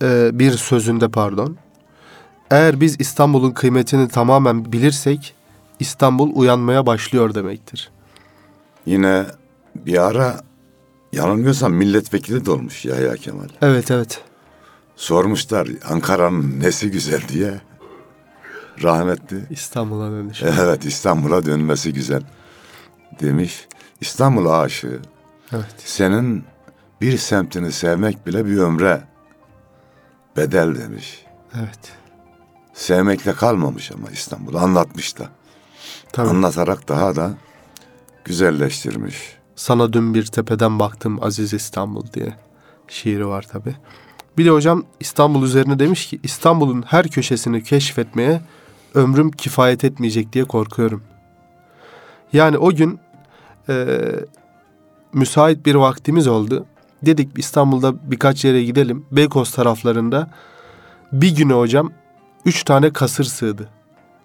e, 0.03 0.31
bir 0.33 0.53
sözünde 0.53 1.09
pardon. 1.09 1.57
Eğer 2.51 2.81
biz 2.81 3.01
İstanbul'un 3.01 3.51
kıymetini 3.51 4.09
tamamen 4.09 4.73
bilirsek 4.73 5.35
İstanbul 5.81 6.31
uyanmaya 6.35 6.87
başlıyor 6.87 7.35
demektir. 7.35 7.91
Yine 8.87 9.27
bir 9.75 10.07
ara 10.07 10.41
yanılmıyorsam 11.13 11.73
milletvekili 11.73 12.47
de 12.47 12.51
olmuş 12.51 12.85
Yahya 12.85 13.17
Kemal. 13.17 13.49
Evet 13.63 13.91
evet. 13.91 14.23
Sormuşlar 14.97 15.69
Ankara'nın 15.89 16.61
nesi 16.61 16.91
güzel 16.91 17.29
diye. 17.29 17.61
Rahmetli. 18.83 19.45
İstanbul'a 19.51 20.11
dönüş. 20.11 20.43
Evet 20.61 20.85
İstanbul'a 20.85 21.47
dönmesi 21.47 21.93
güzel 21.93 22.23
demiş. 23.21 23.69
İstanbul 24.01 24.47
aşığı. 24.47 25.01
Evet. 25.53 25.75
Senin 25.85 26.45
bir 27.01 27.19
semtini 27.19 27.73
sevmek 27.73 28.27
bile 28.27 28.47
bir 28.47 28.59
ömre 28.59 29.03
bedel 30.37 30.75
demiş. 30.79 31.25
Evet. 31.55 31.93
Sevmekle 32.75 33.33
kalmamış 33.33 33.93
ama 33.93 34.11
İstanbul 34.11 34.55
anlatmış 34.55 35.19
da. 35.19 35.29
Tabii. 36.13 36.29
Anlatarak 36.29 36.89
daha 36.89 37.17
da 37.17 37.35
güzelleştirmiş. 38.25 39.17
Sana 39.57 39.93
dün 39.93 40.15
bir 40.15 40.27
tepeden 40.27 40.79
baktım 40.79 41.19
Aziz 41.23 41.53
İstanbul 41.53 42.07
diye 42.15 42.35
şiiri 42.89 43.27
var 43.27 43.47
tabi. 43.53 43.77
Bir 44.39 44.45
de 44.45 44.51
hocam 44.51 44.85
İstanbul 45.01 45.43
üzerine 45.43 45.79
demiş 45.79 46.07
ki 46.07 46.21
İstanbul'un 46.23 46.83
her 46.87 47.09
köşesini 47.09 47.63
keşfetmeye 47.63 48.41
ömrüm 48.95 49.31
kifayet 49.31 49.85
etmeyecek 49.85 50.33
diye 50.33 50.45
korkuyorum. 50.45 51.03
Yani 52.33 52.59
o 52.59 52.71
gün 52.71 53.01
e, 53.69 53.99
müsait 55.13 55.67
bir 55.67 55.75
vaktimiz 55.75 56.27
oldu. 56.27 56.67
Dedik 57.03 57.39
İstanbul'da 57.39 58.11
birkaç 58.11 58.45
yere 58.45 58.65
gidelim. 58.65 59.07
Beykoz 59.13 59.51
taraflarında 59.51 60.31
bir 61.13 61.37
güne 61.37 61.53
hocam 61.53 61.93
üç 62.45 62.65
tane 62.65 62.93
kasır 62.93 63.25
sığdı. 63.25 63.69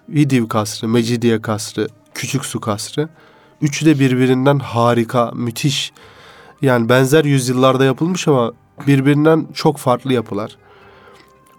Vidiv 0.09 0.47
kasrı, 0.47 0.87
Mecidiye 0.87 1.41
kasrı, 1.41 1.87
Küçük 2.13 2.45
Su 2.45 2.59
kasrı. 2.59 3.09
Üçü 3.61 3.85
de 3.85 3.99
birbirinden 3.99 4.59
harika, 4.59 5.31
müthiş. 5.31 5.93
Yani 6.61 6.89
benzer 6.89 7.25
yüzyıllarda 7.25 7.85
yapılmış 7.85 8.27
ama 8.27 8.51
birbirinden 8.87 9.47
çok 9.53 9.77
farklı 9.77 10.13
yapılar. 10.13 10.57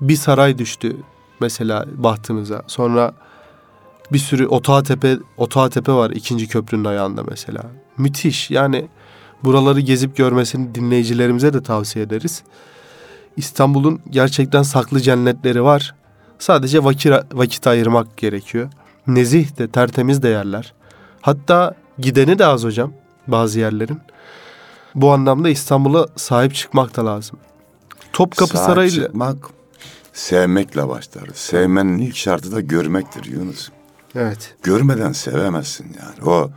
Bir 0.00 0.16
saray 0.16 0.58
düştü 0.58 0.96
mesela 1.40 1.84
bahtımıza. 1.96 2.62
Sonra 2.66 3.14
bir 4.12 4.18
sürü 4.18 4.46
Otağa 4.46 4.82
Tepe, 4.82 5.16
Otağa 5.36 5.68
Tepe 5.68 5.92
var 5.92 6.10
ikinci 6.10 6.48
köprünün 6.48 6.84
ayağında 6.84 7.22
mesela. 7.22 7.62
Müthiş 7.98 8.50
yani 8.50 8.88
buraları 9.44 9.80
gezip 9.80 10.16
görmesini 10.16 10.74
dinleyicilerimize 10.74 11.52
de 11.52 11.62
tavsiye 11.62 12.04
ederiz. 12.04 12.42
İstanbul'un 13.36 14.00
gerçekten 14.10 14.62
saklı 14.62 15.00
cennetleri 15.00 15.62
var. 15.62 15.94
Sadece 16.38 16.84
vakit, 16.84 17.12
vakit 17.32 17.66
ayırmak 17.66 18.16
gerekiyor. 18.16 18.68
Nezih 19.06 19.58
de 19.58 19.68
tertemiz 19.68 20.22
de 20.22 20.28
yerler. 20.28 20.74
Hatta 21.20 21.74
gideni 21.98 22.38
de 22.38 22.46
az 22.46 22.64
hocam 22.64 22.92
bazı 23.26 23.60
yerlerin. 23.60 24.00
Bu 24.94 25.12
anlamda 25.12 25.48
İstanbul'a 25.48 26.06
sahip 26.16 26.54
çıkmak 26.54 26.96
da 26.96 27.06
lazım. 27.06 27.38
Topkapı 28.12 28.56
Sahip 28.56 28.66
Sarayı'yla 28.66 29.04
çıkmak 29.04 29.36
sevmekle 30.12 30.88
başlar. 30.88 31.28
Sevmenin 31.34 31.98
ilk 31.98 32.16
şartı 32.16 32.52
da 32.52 32.60
görmektir 32.60 33.24
Yunus. 33.24 33.68
Evet. 34.14 34.54
Görmeden 34.62 35.12
sevemezsin 35.12 35.96
yani. 36.00 36.30
O 36.30 36.50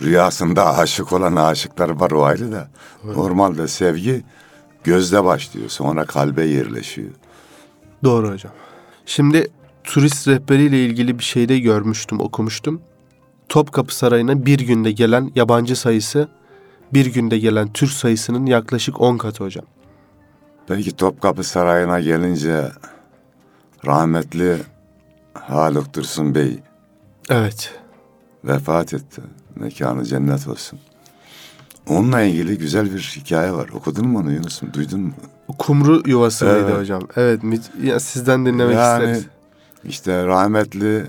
rüyasında 0.00 0.78
aşık 0.78 1.12
olan 1.12 1.36
aşıklar 1.36 1.88
var 1.88 2.10
o 2.10 2.24
ayrı 2.24 2.52
da. 2.52 2.68
Normalde 3.04 3.68
sevgi 3.68 4.24
gözde 4.84 5.24
başlıyor 5.24 5.68
sonra 5.68 6.04
kalbe 6.04 6.44
yerleşiyor. 6.44 7.10
Doğru 8.04 8.30
hocam. 8.30 8.52
Şimdi 9.06 9.46
turist 9.84 10.28
rehberiyle 10.28 10.84
ilgili 10.86 11.18
bir 11.18 11.24
şeyde 11.24 11.58
görmüştüm, 11.58 12.20
okumuştum. 12.20 12.80
Topkapı 13.48 13.96
Sarayı'na 13.96 14.46
bir 14.46 14.58
günde 14.58 14.92
gelen 14.92 15.32
yabancı 15.34 15.76
sayısı 15.76 16.28
bir 16.92 17.06
günde 17.06 17.38
gelen 17.38 17.72
Türk 17.72 17.90
sayısının 17.90 18.46
yaklaşık 18.46 19.00
10 19.00 19.18
katı 19.18 19.44
hocam. 19.44 19.64
Peki 20.68 20.96
Topkapı 20.96 21.44
Sarayı'na 21.44 22.00
gelince 22.00 22.72
rahmetli 23.86 24.56
Haluk 25.34 25.94
Dursun 25.94 26.34
Bey 26.34 26.58
Evet. 27.30 27.74
vefat 28.44 28.94
etti. 28.94 29.22
Mekanı 29.56 30.04
cennet 30.04 30.48
olsun. 30.48 30.78
Onunla 31.88 32.20
ilgili 32.22 32.58
güzel 32.58 32.94
bir 32.94 33.14
hikaye 33.16 33.52
var. 33.52 33.68
Okudun 33.68 34.08
mu 34.08 34.18
onu 34.18 34.32
Yunus'um? 34.32 34.72
Duydun 34.72 35.00
mu? 35.00 35.12
Kumru 35.58 36.02
yuvası 36.06 36.44
mıydı 36.44 36.64
Evet. 36.68 36.78
hocam? 36.78 37.02
Evet. 37.16 37.40
Ya 37.82 38.00
sizden 38.00 38.46
dinlemek 38.46 38.76
yani 38.76 39.02
isteriz. 39.04 39.26
işte 39.84 40.26
rahmetli 40.26 41.06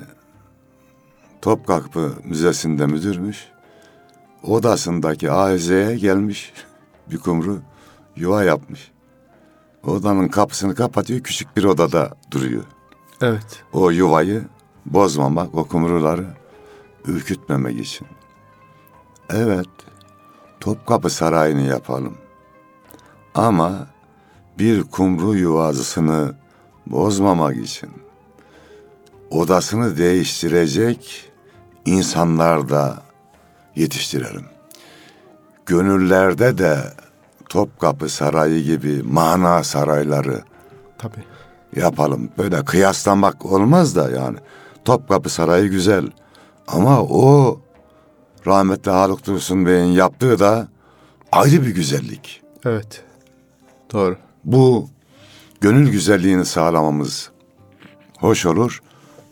Topkapı 1.41 2.13
Müzesi'nde 2.23 2.85
müdürmüş. 2.85 3.47
Odasındaki 4.43 5.31
aizeye 5.31 5.97
gelmiş 5.97 6.53
bir 7.11 7.17
kumru 7.17 7.59
yuva 8.15 8.43
yapmış. 8.43 8.91
Odanın 9.83 10.27
kapısını 10.27 10.75
kapatıyor 10.75 11.19
küçük 11.19 11.57
bir 11.57 11.63
odada 11.63 12.09
duruyor. 12.31 12.63
Evet. 13.21 13.63
O 13.73 13.89
yuvayı 13.91 14.43
bozmamak, 14.85 15.55
o 15.55 15.67
kumruları 15.67 16.25
ürkütmemek 17.05 17.79
için. 17.79 18.07
Evet, 19.29 19.67
Topkapı 20.59 21.09
Sarayı'nı 21.09 21.61
yapalım. 21.61 22.17
Ama 23.35 23.87
bir 24.59 24.83
kumru 24.83 25.35
yuvasını 25.35 26.33
bozmamak 26.87 27.57
için 27.57 27.89
odasını 29.29 29.97
değiştirecek 29.97 31.31
insanlar 31.85 32.69
da 32.69 33.01
yetiştirelim. 33.75 34.45
Gönüllerde 35.65 36.57
de 36.57 36.77
Topkapı 37.49 38.09
Sarayı 38.09 38.63
gibi 38.63 39.03
mana 39.03 39.63
sarayları 39.63 40.41
Tabii. 40.97 41.23
yapalım. 41.75 42.29
Böyle 42.37 42.65
kıyaslamak 42.65 43.45
olmaz 43.45 43.95
da 43.95 44.09
yani. 44.09 44.37
Topkapı 44.85 45.29
Sarayı 45.29 45.69
güzel. 45.69 46.07
Ama 46.67 47.01
o 47.01 47.59
rahmetli 48.47 48.91
Haluk 48.91 49.25
Dursun 49.27 49.65
Bey'in 49.65 49.91
yaptığı 49.91 50.39
da 50.39 50.67
ayrı 51.31 51.61
bir 51.61 51.75
güzellik. 51.75 52.41
Evet. 52.65 53.03
Doğru. 53.93 54.17
Bu 54.47 54.89
gönül 55.61 55.91
güzelliğini 55.91 56.45
sağlamamız 56.45 57.29
hoş 58.19 58.45
olur. 58.45 58.81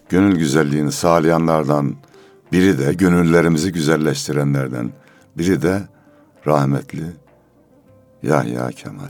Gönül 0.09 0.37
güzelliğini 0.37 0.91
sağlayanlardan 0.91 1.95
biri 2.51 2.77
de 2.77 2.93
gönüllerimizi 2.93 3.71
güzelleştirenlerden 3.71 4.91
biri 5.37 5.61
de 5.61 5.81
rahmetli 6.47 7.03
Yahya 8.23 8.69
Kemal. 8.69 9.09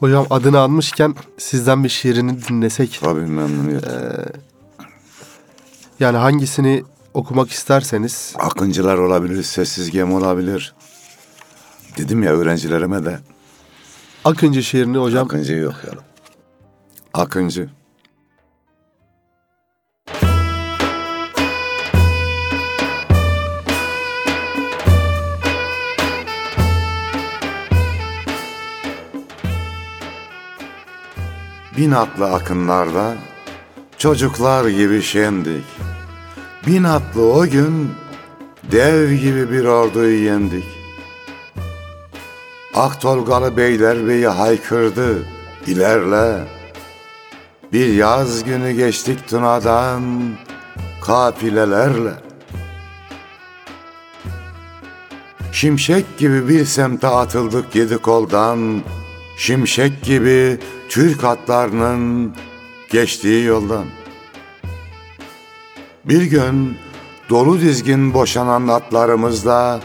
Hocam 0.00 0.26
adını 0.30 0.58
almışken 0.58 1.14
sizden 1.38 1.84
bir 1.84 1.88
şiirini 1.88 2.42
dinlesek. 2.48 2.98
Tabii 3.02 3.20
memnuniyet. 3.20 3.84
Yani 6.00 6.16
hangisini 6.16 6.84
okumak 7.14 7.50
isterseniz. 7.50 8.34
Akıncılar 8.38 8.98
olabilir, 8.98 9.42
sessiz 9.42 9.90
gemi 9.90 10.14
olabilir. 10.14 10.74
Dedim 11.98 12.22
ya 12.22 12.32
öğrencilerime 12.32 13.04
de 13.04 13.18
Akıncı 14.28 14.62
şiirini 14.62 14.98
hocam 14.98 15.26
Akıncı 15.26 15.54
yok 15.54 15.74
ya. 15.86 15.92
Akıncı. 17.14 17.68
Bin 31.76 31.90
atlı 31.90 32.32
akınlarda 32.32 33.14
çocuklar 33.98 34.68
gibi 34.68 35.02
şendik. 35.02 35.64
Bin 36.66 36.84
atlı 36.84 37.32
o 37.32 37.46
gün 37.46 37.90
dev 38.72 39.12
gibi 39.12 39.50
bir 39.52 39.64
orduyu 39.64 40.24
yendik. 40.24 40.77
Aktolgalı 42.78 43.56
beyler 43.56 44.08
beyi 44.08 44.28
haykırdı 44.28 45.26
ilerle. 45.66 46.44
Bir 47.72 47.86
yaz 47.86 48.44
günü 48.44 48.72
geçtik 48.72 49.28
Tuna'dan 49.28 50.02
kafilelerle. 51.02 52.12
Şimşek 55.52 56.18
gibi 56.18 56.48
bir 56.48 56.64
semte 56.64 57.06
atıldık 57.06 57.74
yedi 57.74 57.98
koldan. 57.98 58.82
Şimşek 59.36 60.02
gibi 60.02 60.58
Türk 60.88 61.24
atlarının 61.24 62.34
geçtiği 62.90 63.44
yoldan. 63.44 63.84
Bir 66.04 66.22
gün 66.22 66.76
dolu 67.30 67.60
dizgin 67.60 68.14
boşanan 68.14 68.68
atlarımızla 68.68 69.80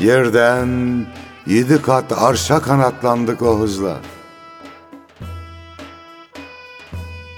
yerden 0.00 0.68
yedi 1.48 1.82
kat 1.82 2.12
arşa 2.12 2.60
kanatlandık 2.60 3.42
o 3.42 3.58
hızla. 3.58 3.96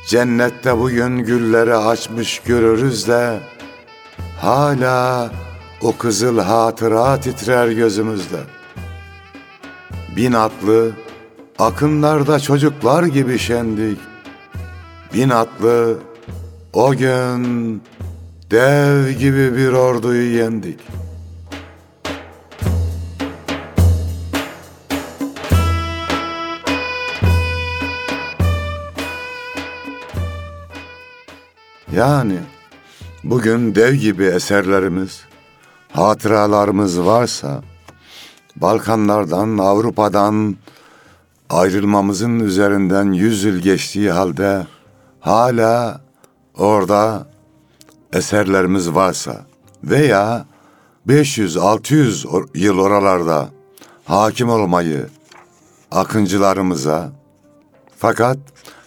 Cennette 0.08 0.78
bugün 0.78 1.18
gülleri 1.18 1.74
açmış 1.74 2.38
görürüz 2.38 3.08
de 3.08 3.40
hala 4.40 5.30
o 5.82 5.96
kızıl 5.96 6.38
hatıra 6.38 7.20
titrer 7.20 7.68
gözümüzde. 7.68 8.40
Bin 10.16 10.32
atlı 10.32 10.90
akınlarda 11.58 12.40
çocuklar 12.40 13.02
gibi 13.02 13.38
şendik. 13.38 13.98
Bin 15.14 15.28
atlı 15.28 15.98
o 16.72 16.92
gün 16.92 17.82
dev 18.50 19.10
gibi 19.10 19.56
bir 19.56 19.72
orduyu 19.72 20.36
yendik. 20.36 20.80
Yani 31.96 32.38
bugün 33.24 33.74
dev 33.74 33.94
gibi 33.94 34.24
eserlerimiz, 34.24 35.20
hatıralarımız 35.92 37.00
varsa 37.06 37.62
Balkanlardan, 38.56 39.58
Avrupa'dan 39.58 40.56
ayrılmamızın 41.50 42.40
üzerinden 42.40 43.12
yüz 43.12 43.44
yıl 43.44 43.58
geçtiği 43.58 44.10
halde 44.10 44.66
hala 45.20 46.00
orada 46.58 47.26
eserlerimiz 48.12 48.94
varsa 48.94 49.46
veya 49.84 50.46
500-600 51.08 52.26
or- 52.26 52.48
yıl 52.54 52.78
oralarda 52.78 53.48
hakim 54.04 54.48
olmayı 54.48 55.06
akıncılarımıza 55.90 57.12
fakat 57.98 58.38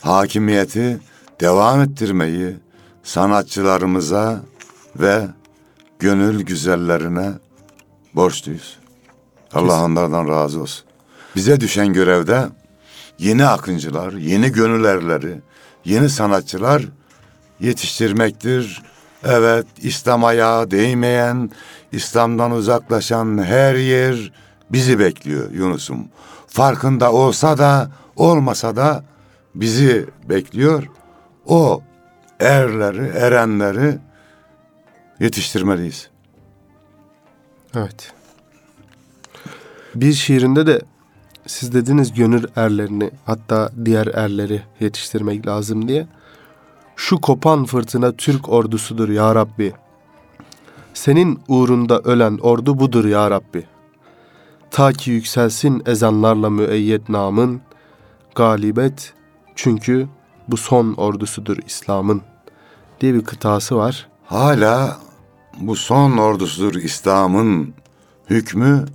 hakimiyeti 0.01 0.99
devam 1.41 1.81
ettirmeyi 1.81 2.62
sanatçılarımıza 3.03 4.41
ve 4.95 5.27
gönül 5.99 6.43
güzellerine 6.43 7.31
borçluyuz. 8.15 8.77
Allah 9.53 9.83
onlardan 9.83 10.27
razı 10.27 10.61
olsun. 10.61 10.85
Bize 11.35 11.59
düşen 11.59 11.93
görevde 11.93 12.47
yeni 13.19 13.45
akıncılar, 13.45 14.13
yeni 14.13 14.51
gönül 14.51 14.85
erleri, 14.85 15.41
yeni 15.85 16.09
sanatçılar 16.09 16.83
yetiştirmektir. 17.59 18.83
Evet, 19.23 19.65
İslam 19.81 20.23
ayağı 20.23 20.71
değmeyen, 20.71 21.51
İslam'dan 21.91 22.51
uzaklaşan 22.51 23.43
her 23.43 23.75
yer 23.75 24.31
bizi 24.69 24.99
bekliyor 24.99 25.51
Yunus'um. 25.51 26.07
Farkında 26.47 27.11
olsa 27.11 27.57
da 27.57 27.91
olmasa 28.15 28.75
da 28.75 29.03
bizi 29.55 30.05
bekliyor. 30.29 30.83
o 31.45 31.81
erleri, 32.39 33.07
erenleri 33.17 33.97
yetiştirmeliyiz. 35.19 36.09
Evet. 37.75 38.13
Bir 39.95 40.13
şiirinde 40.13 40.67
de 40.67 40.81
siz 41.47 41.73
dediniz 41.73 42.13
gönül 42.13 42.43
erlerini 42.55 43.11
hatta 43.25 43.71
diğer 43.85 44.07
erleri 44.07 44.61
yetiştirmek 44.79 45.47
lazım 45.47 45.87
diye. 45.87 46.07
Şu 46.95 47.21
kopan 47.21 47.65
fırtına 47.65 48.11
Türk 48.11 48.49
ordusudur 48.49 49.09
ya 49.09 49.35
Rabbi. 49.35 49.73
Senin 50.93 51.39
uğrunda 51.47 51.99
ölen 51.99 52.37
ordu 52.37 52.79
budur 52.79 53.05
ya 53.05 53.31
Rabbi. 53.31 53.65
Ta 54.71 54.93
ki 54.93 55.11
yükselsin 55.11 55.83
ezanlarla 55.85 56.49
müeyyet 56.49 57.09
namın, 57.09 57.61
galibet 58.35 59.13
çünkü 59.55 60.07
bu 60.47 60.57
son 60.57 60.93
ordusudur 60.93 61.57
İslam'ın 61.65 62.21
diye 63.01 63.13
bir 63.13 63.23
kıtası 63.23 63.75
var. 63.75 64.07
Hala 64.25 64.97
bu 65.59 65.75
son 65.75 66.17
ordusudur 66.17 66.75
İslam'ın 66.75 67.73
hükmü 68.29 68.85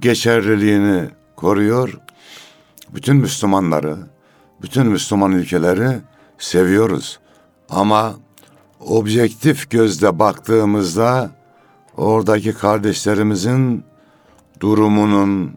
geçerliliğini 0.00 1.10
koruyor. 1.36 1.98
Bütün 2.94 3.16
Müslümanları, 3.16 3.96
bütün 4.62 4.86
Müslüman 4.86 5.32
ülkeleri 5.32 6.00
seviyoruz. 6.38 7.18
Ama 7.70 8.14
objektif 8.80 9.70
gözle 9.70 10.18
baktığımızda 10.18 11.30
oradaki 11.96 12.52
kardeşlerimizin 12.52 13.84
durumunun 14.60 15.56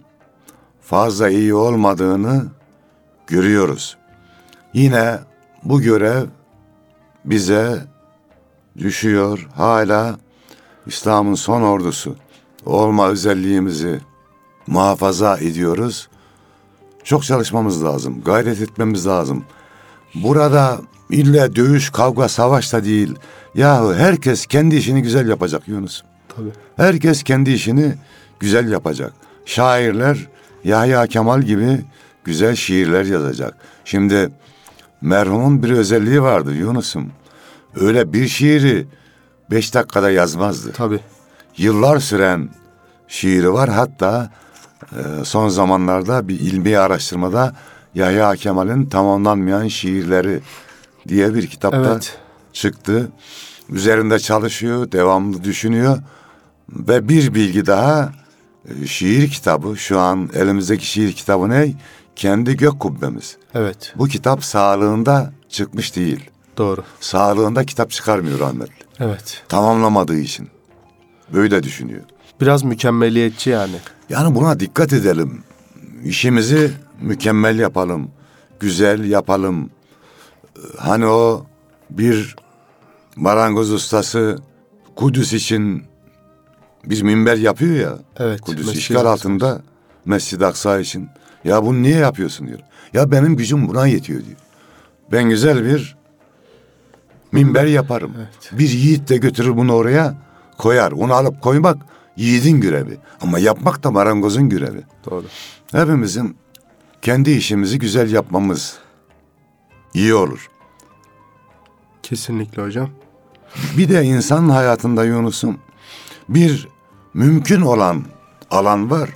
fazla 0.81 1.29
iyi 1.29 1.53
olmadığını 1.53 2.45
görüyoruz. 3.27 3.97
Yine 4.73 5.19
bu 5.63 5.81
görev 5.81 6.25
bize 7.25 7.85
düşüyor. 8.77 9.47
Hala 9.55 10.19
İslam'ın 10.85 11.35
son 11.35 11.61
ordusu 11.61 12.15
olma 12.65 13.07
özelliğimizi 13.07 13.99
muhafaza 14.67 15.37
ediyoruz. 15.37 16.09
Çok 17.03 17.23
çalışmamız 17.23 17.83
lazım, 17.83 18.21
gayret 18.25 18.61
etmemiz 18.61 19.07
lazım. 19.07 19.45
Burada 20.15 20.81
ille 21.09 21.55
dövüş, 21.55 21.89
kavga, 21.89 22.29
savaş 22.29 22.73
da 22.73 22.83
değil. 22.83 23.15
Yahu 23.55 23.93
herkes 23.93 24.45
kendi 24.45 24.75
işini 24.75 25.01
güzel 25.01 25.29
yapacak 25.29 25.67
Yunus. 25.67 26.03
Tabii. 26.35 26.51
Herkes 26.75 27.23
kendi 27.23 27.51
işini 27.51 27.93
güzel 28.39 28.71
yapacak. 28.71 29.13
Şairler 29.45 30.27
Yahya 30.63 31.07
Kemal 31.07 31.41
gibi 31.41 31.81
güzel 32.23 32.55
şiirler 32.55 33.05
yazacak. 33.05 33.57
Şimdi 33.85 34.29
merhumun 35.01 35.63
bir 35.63 35.69
özelliği 35.69 36.21
vardı 36.21 36.53
Yunus'um. 36.55 37.11
Öyle 37.75 38.13
bir 38.13 38.27
şiiri 38.27 38.87
beş 39.51 39.73
dakikada 39.73 40.11
yazmazdı. 40.11 40.71
Tabii. 40.71 40.99
Yıllar 41.57 41.99
süren 41.99 42.49
şiiri 43.07 43.53
var. 43.53 43.69
Hatta 43.69 44.31
e, 44.91 45.25
son 45.25 45.49
zamanlarda 45.49 46.27
bir 46.27 46.39
ilmi 46.39 46.77
araştırmada 46.77 47.55
Yahya 47.95 48.35
Kemal'in 48.35 48.85
tamamlanmayan 48.85 49.67
şiirleri 49.67 50.39
diye 51.07 51.33
bir 51.33 51.47
kitapta 51.47 51.91
Evet. 51.91 52.17
çıktı. 52.53 53.11
Üzerinde 53.69 54.19
çalışıyor, 54.19 54.91
devamlı 54.91 55.43
düşünüyor. 55.43 55.97
Ve 56.69 57.09
bir 57.09 57.33
bilgi 57.33 57.65
daha 57.65 58.11
e, 58.69 58.87
şiir 58.87 59.29
kitabı 59.29 59.77
şu 59.77 59.99
an 59.99 60.29
elimizdeki 60.33 60.85
şiir 60.85 61.13
kitabı 61.13 61.49
ne? 61.49 61.73
Kendi 62.17 62.57
gök 62.57 62.79
kubbemiz. 62.79 63.37
Evet. 63.53 63.93
Bu 63.97 64.07
kitap 64.07 64.43
sağlığında 64.43 65.33
çıkmış 65.49 65.95
değil. 65.95 66.29
Doğru. 66.57 66.83
Sağlığında 66.99 67.65
kitap 67.65 67.91
çıkarmıyor 67.91 68.39
rahmetli. 68.39 68.85
Evet. 68.99 69.43
Tamamlamadığı 69.49 70.17
için. 70.17 70.49
Böyle 71.33 71.63
düşünüyor. 71.63 72.01
Biraz 72.41 72.63
mükemmeliyetçi 72.63 73.49
yani. 73.49 73.75
Yani 74.09 74.35
buna 74.35 74.59
dikkat 74.59 74.93
edelim. 74.93 75.43
İşimizi 76.03 76.71
mükemmel 77.01 77.59
yapalım. 77.59 78.11
Güzel 78.59 79.09
yapalım. 79.09 79.69
Hani 80.77 81.05
o 81.05 81.45
bir 81.89 82.35
marangoz 83.15 83.71
ustası 83.71 84.37
Kudüs 84.95 85.33
için 85.33 85.83
bir 86.85 87.01
minber 87.01 87.37
yapıyor 87.37 87.75
ya. 87.75 87.99
Evet, 88.17 88.41
Kudüs 88.41 88.75
işgal 88.75 89.05
altında 89.05 89.61
Mescid-i 90.05 90.45
Aksa 90.45 90.79
için. 90.79 91.09
Ya 91.43 91.63
bunu 91.63 91.81
niye 91.81 91.97
yapıyorsun 91.97 92.47
diyor. 92.47 92.59
Ya 92.93 93.11
benim 93.11 93.35
gücüm 93.35 93.67
buna 93.67 93.87
yetiyor 93.87 94.25
diyor. 94.25 94.37
Ben 95.11 95.29
güzel 95.29 95.65
bir 95.65 95.97
minber 97.31 97.65
yaparım. 97.65 98.13
Bir 98.51 98.69
yiğit 98.69 99.09
de 99.09 99.17
götürür 99.17 99.57
bunu 99.57 99.73
oraya 99.73 100.15
koyar. 100.57 100.91
Onu 100.91 101.13
alıp 101.13 101.41
koymak 101.41 101.77
yiğidin 102.17 102.61
görevi. 102.61 102.97
Ama 103.21 103.39
yapmak 103.39 103.83
da 103.83 103.91
marangozun 103.91 104.49
görevi. 104.49 104.81
Doğru. 105.09 105.25
Hepimizin 105.71 106.37
kendi 107.01 107.31
işimizi 107.31 107.79
güzel 107.79 108.11
yapmamız 108.11 108.77
iyi 109.93 110.13
olur. 110.13 110.49
Kesinlikle 112.03 112.61
hocam. 112.61 112.89
Bir 113.77 113.89
de 113.89 114.03
insanın 114.03 114.49
hayatında 114.49 115.05
Yunus'um 115.05 115.57
bir 116.29 116.67
mümkün 117.13 117.61
olan 117.61 118.03
alan 118.51 118.91
var. 118.91 119.09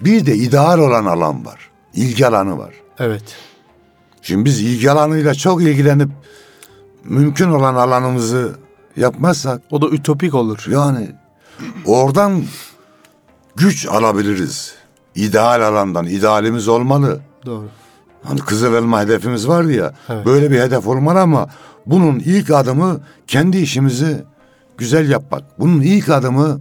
Bir 0.00 0.26
de 0.26 0.34
ideal 0.34 0.78
olan 0.78 1.04
alan 1.04 1.44
var. 1.46 1.70
İlgi 1.94 2.26
alanı 2.26 2.58
var. 2.58 2.74
Evet. 2.98 3.22
Şimdi 4.22 4.44
biz 4.44 4.60
ilgi 4.60 4.90
alanıyla 4.90 5.34
çok 5.34 5.62
ilgilenip 5.62 6.10
mümkün 7.04 7.50
olan 7.50 7.74
alanımızı 7.74 8.56
yapmazsak 8.96 9.62
O 9.70 9.82
da 9.82 9.88
ütopik 9.88 10.34
olur. 10.34 10.66
yani 10.70 11.08
oradan 11.84 12.42
güç 13.56 13.86
alabiliriz. 13.86 14.74
İdeal 15.14 15.68
alandan 15.68 16.06
idealimiz 16.06 16.68
olmalı. 16.68 17.20
Doğru. 17.46 17.68
Hani 18.22 18.40
kızıl 18.40 18.74
elma 18.74 19.00
hedefimiz 19.00 19.48
vardı 19.48 19.72
ya. 19.72 19.94
Evet. 20.08 20.26
Böyle 20.26 20.50
bir 20.50 20.60
hedef 20.60 20.86
olmalı 20.86 21.20
ama 21.20 21.48
bunun 21.86 22.18
ilk 22.18 22.50
adımı 22.50 23.00
kendi 23.26 23.58
işimizi 23.58 24.24
güzel 24.78 25.10
yapmak. 25.10 25.60
Bunun 25.60 25.80
ilk 25.80 26.08
adımı 26.08 26.60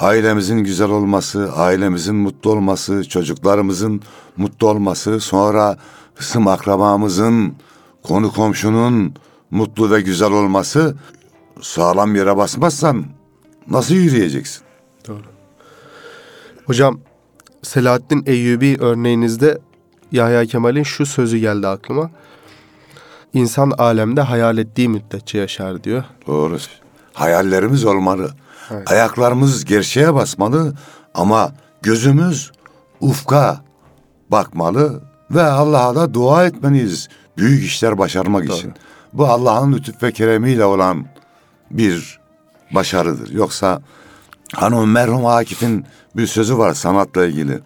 ailemizin 0.00 0.58
güzel 0.58 0.90
olması, 0.90 1.52
ailemizin 1.52 2.14
mutlu 2.14 2.50
olması, 2.50 3.08
çocuklarımızın 3.08 4.02
mutlu 4.36 4.68
olması, 4.68 5.20
sonra 5.20 5.76
hısım 6.14 6.48
akrabamızın, 6.48 7.54
konu 8.02 8.32
komşunun 8.32 9.14
mutlu 9.50 9.90
ve 9.90 10.00
güzel 10.00 10.32
olması. 10.32 10.96
Sağlam 11.60 12.14
yere 12.14 12.36
basmazsan 12.36 13.04
nasıl 13.70 13.94
yürüyeceksin? 13.94 14.62
Doğru. 15.08 15.22
Hocam 16.66 17.00
Selahaddin 17.62 18.22
Eyyubi 18.26 18.76
örneğinizde 18.80 19.58
Yahya 20.12 20.46
Kemal'in 20.46 20.82
şu 20.82 21.06
sözü 21.06 21.38
geldi 21.38 21.66
aklıma. 21.66 22.10
İnsan 23.34 23.72
alemde 23.78 24.20
hayal 24.20 24.58
ettiği 24.58 24.88
müddetçe 24.88 25.38
yaşar 25.38 25.84
diyor. 25.84 26.04
Doğru. 26.26 26.58
Hayallerimiz 27.20 27.84
olmalı. 27.84 28.30
Evet. 28.70 28.90
Ayaklarımız 28.90 29.64
gerçeğe 29.64 30.14
basmalı 30.14 30.74
ama 31.14 31.52
gözümüz 31.82 32.52
ufka 33.00 33.60
bakmalı 34.28 35.02
ve 35.30 35.42
Allah'a 35.42 35.94
da 35.94 36.14
dua 36.14 36.46
etmeliyiz. 36.46 37.08
Büyük 37.36 37.64
işler 37.64 37.98
başarmak 37.98 38.48
Doğru. 38.48 38.56
için. 38.56 38.74
Bu 39.12 39.26
Allah'ın 39.26 39.72
lütuf 39.72 40.02
ve 40.02 40.12
keremiyle 40.12 40.64
olan 40.64 41.06
bir 41.70 42.20
başarıdır. 42.70 43.30
Yoksa 43.30 43.82
o 44.62 44.86
merhum 44.86 45.26
Akif'in 45.26 45.86
bir 46.16 46.26
sözü 46.26 46.58
var 46.58 46.74
sanatla 46.74 47.26
ilgili. 47.26 47.60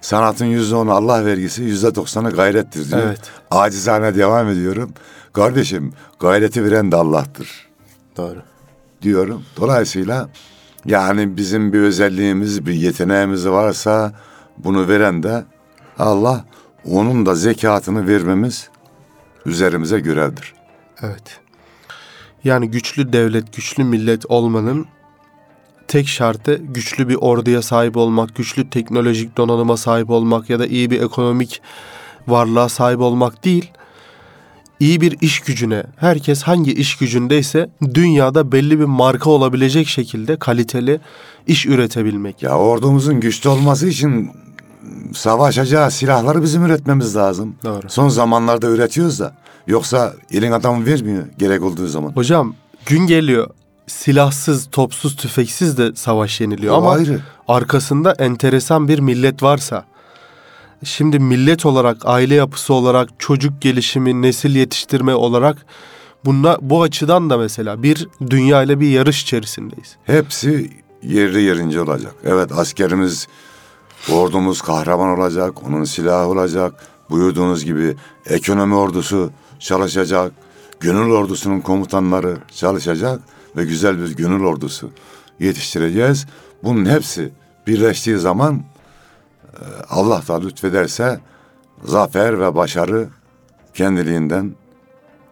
Sanatın 0.00 0.46
yüzde 0.46 0.74
onu 0.74 0.92
Allah 0.92 1.24
vergisi, 1.24 1.62
yüzde 1.62 1.94
doksanı 1.94 2.30
gayrettir 2.30 2.90
diyor. 2.90 3.02
Evet. 3.02 3.20
Acizane 3.50 4.14
devam 4.14 4.48
ediyorum. 4.48 4.92
Kardeşim 5.32 5.92
gayreti 6.20 6.64
veren 6.64 6.92
de 6.92 6.96
Allah'tır 6.96 7.68
Doğru. 8.16 8.42
Diyorum. 9.04 9.42
Dolayısıyla 9.60 10.28
yani 10.86 11.36
bizim 11.36 11.72
bir 11.72 11.80
özelliğimiz, 11.80 12.66
bir 12.66 12.74
yeteneğimiz 12.74 13.48
varsa 13.48 14.12
bunu 14.58 14.88
veren 14.88 15.22
de 15.22 15.44
Allah 15.98 16.44
onun 16.84 17.26
da 17.26 17.34
zekatını 17.34 18.08
vermemiz 18.08 18.68
üzerimize 19.46 20.00
görevdir. 20.00 20.54
Evet. 21.02 21.40
Yani 22.44 22.70
güçlü 22.70 23.12
devlet, 23.12 23.52
güçlü 23.52 23.84
millet 23.84 24.26
olmanın 24.26 24.86
tek 25.88 26.08
şartı 26.08 26.54
güçlü 26.54 27.08
bir 27.08 27.14
orduya 27.14 27.62
sahip 27.62 27.96
olmak, 27.96 28.36
güçlü 28.36 28.70
teknolojik 28.70 29.36
donanıma 29.36 29.76
sahip 29.76 30.10
olmak 30.10 30.50
ya 30.50 30.58
da 30.58 30.66
iyi 30.66 30.90
bir 30.90 31.02
ekonomik 31.02 31.62
varlığa 32.28 32.68
sahip 32.68 33.00
olmak 33.00 33.44
değil. 33.44 33.70
İyi 34.84 35.00
bir 35.00 35.16
iş 35.20 35.40
gücüne, 35.40 35.84
herkes 35.96 36.42
hangi 36.42 36.72
iş 36.72 36.96
gücündeyse 36.96 37.70
dünyada 37.94 38.52
belli 38.52 38.80
bir 38.80 38.84
marka 38.84 39.30
olabilecek 39.30 39.88
şekilde 39.88 40.36
kaliteli 40.36 41.00
iş 41.46 41.66
üretebilmek. 41.66 42.42
Ya 42.42 42.58
ordumuzun 42.58 43.20
güçlü 43.20 43.48
olması 43.50 43.88
için 43.88 44.30
savaşacağı 45.14 45.90
silahları 45.90 46.42
bizim 46.42 46.64
üretmemiz 46.64 47.16
lazım. 47.16 47.54
Doğru. 47.64 47.88
Son 47.88 48.08
zamanlarda 48.08 48.66
üretiyoruz 48.66 49.20
da 49.20 49.34
Yoksa 49.66 50.14
elin 50.30 50.52
adamı 50.52 50.86
vermiyor 50.86 51.24
gerek 51.38 51.62
olduğu 51.62 51.86
zaman. 51.86 52.12
Hocam 52.12 52.54
gün 52.86 53.06
geliyor 53.06 53.50
silahsız, 53.86 54.68
topsuz, 54.70 55.16
tüfeksiz 55.16 55.78
de 55.78 55.94
savaş 55.94 56.40
yeniliyor 56.40 56.74
O 56.74 56.76
ama 56.76 56.90
ayrı. 56.90 57.20
arkasında 57.48 58.12
enteresan 58.12 58.88
bir 58.88 58.98
millet 58.98 59.42
varsa 59.42 59.84
şimdi 60.84 61.18
millet 61.18 61.66
olarak, 61.66 61.96
aile 62.04 62.34
yapısı 62.34 62.74
olarak, 62.74 63.08
çocuk 63.18 63.62
gelişimi, 63.62 64.22
nesil 64.22 64.56
yetiştirme 64.56 65.14
olarak 65.14 65.66
bunla, 66.24 66.58
bu 66.60 66.82
açıdan 66.82 67.30
da 67.30 67.38
mesela 67.38 67.82
bir 67.82 68.08
dünya 68.30 68.62
ile 68.62 68.80
bir 68.80 68.88
yarış 68.88 69.22
içerisindeyiz. 69.22 69.96
Hepsi 70.04 70.70
yerli 71.02 71.42
yerince 71.42 71.80
olacak. 71.80 72.14
Evet 72.24 72.52
askerimiz, 72.52 73.28
ordumuz 74.12 74.62
kahraman 74.62 75.18
olacak, 75.18 75.62
onun 75.68 75.84
silahı 75.84 76.28
olacak. 76.28 76.74
Buyurduğunuz 77.10 77.64
gibi 77.64 77.96
ekonomi 78.26 78.74
ordusu 78.74 79.30
çalışacak, 79.58 80.32
gönül 80.80 81.10
ordusunun 81.10 81.60
komutanları 81.60 82.36
çalışacak 82.54 83.20
ve 83.56 83.64
güzel 83.64 84.02
bir 84.02 84.16
gönül 84.16 84.44
ordusu 84.44 84.90
yetiştireceğiz. 85.40 86.26
Bunun 86.62 86.84
hepsi 86.84 87.32
birleştiği 87.66 88.18
zaman 88.18 88.62
Allah 89.90 90.22
da 90.28 90.40
lütfederse 90.40 91.20
zafer 91.84 92.40
ve 92.40 92.54
başarı 92.54 93.08
kendiliğinden 93.74 94.54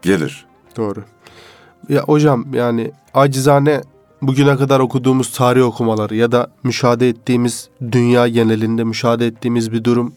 gelir. 0.02 0.46
Doğru. 0.76 1.04
Ya 1.88 2.02
hocam 2.02 2.54
yani 2.54 2.92
acizane 3.14 3.82
bugüne 4.22 4.56
kadar 4.56 4.80
okuduğumuz 4.80 5.32
tarih 5.32 5.64
okumaları 5.64 6.16
ya 6.16 6.32
da 6.32 6.50
müşahede 6.62 7.08
ettiğimiz 7.08 7.68
dünya 7.92 8.28
genelinde 8.28 8.84
müşahede 8.84 9.26
ettiğimiz 9.26 9.72
bir 9.72 9.84
durum 9.84 10.14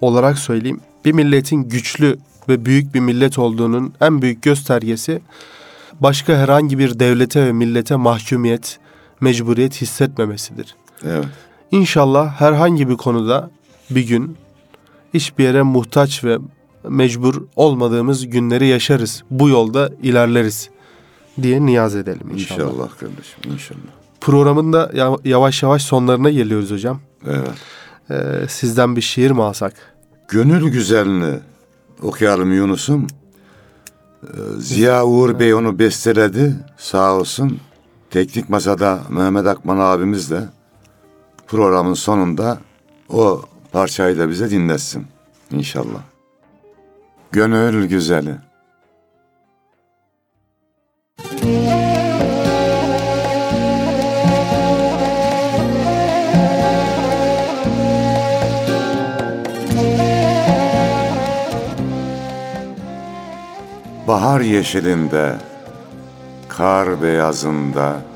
olarak 0.00 0.38
söyleyeyim. 0.38 0.80
Bir 1.04 1.12
milletin 1.12 1.56
güçlü 1.62 2.18
ve 2.48 2.64
büyük 2.64 2.94
bir 2.94 3.00
millet 3.00 3.38
olduğunun 3.38 3.94
en 4.00 4.22
büyük 4.22 4.42
göstergesi 4.42 5.20
başka 6.00 6.36
herhangi 6.36 6.78
bir 6.78 6.98
devlete 6.98 7.46
ve 7.46 7.52
millete 7.52 7.96
mahkumiyet, 7.96 8.78
mecburiyet 9.20 9.80
hissetmemesidir. 9.80 10.76
Evet. 11.04 11.26
İnşallah 11.70 12.40
herhangi 12.40 12.88
bir 12.88 12.96
konuda 12.96 13.50
bir 13.90 14.08
gün 14.08 14.36
hiçbir 15.14 15.44
yere 15.44 15.62
muhtaç 15.62 16.24
ve 16.24 16.38
mecbur 16.88 17.42
olmadığımız 17.56 18.26
günleri 18.30 18.66
yaşarız. 18.66 19.22
Bu 19.30 19.48
yolda 19.48 19.90
ilerleriz 20.02 20.70
diye 21.42 21.66
niyaz 21.66 21.96
edelim 21.96 22.30
inşallah. 22.32 22.60
İnşallah 22.60 22.88
kardeşim 22.98 23.52
inşallah. 23.52 23.80
Programın 24.20 24.72
da 24.72 24.90
ya- 24.94 25.16
yavaş 25.24 25.62
yavaş 25.62 25.82
sonlarına 25.82 26.30
geliyoruz 26.30 26.70
hocam. 26.70 27.00
Evet. 27.26 27.48
Ee, 28.10 28.48
sizden 28.48 28.96
bir 28.96 29.00
şiir 29.00 29.30
mi 29.30 29.42
alsak? 29.42 29.74
Gönül 30.28 30.68
güzelini 30.70 31.38
okuyalım 32.02 32.52
Yunus'um. 32.52 33.06
Ee, 34.22 34.26
Ziya 34.58 35.04
Uğur 35.06 35.38
Bey 35.38 35.54
onu 35.54 35.78
besteledi 35.78 36.56
sağ 36.78 37.12
olsun. 37.14 37.58
Teknik 38.10 38.48
masada 38.48 39.00
Mehmet 39.08 39.46
Akman 39.46 39.78
abimiz 39.78 40.30
de 40.30 40.44
programın 41.48 41.94
sonunda 41.94 42.58
o 43.08 43.42
parçayı 43.72 44.18
da 44.18 44.28
bize 44.28 44.50
dinletsin 44.50 45.06
inşallah. 45.50 46.02
Gönül 47.32 47.86
güzeli. 47.88 48.34
Bahar 64.08 64.40
yeşilinde, 64.40 65.36
kar 66.48 67.02
beyazında, 67.02 68.07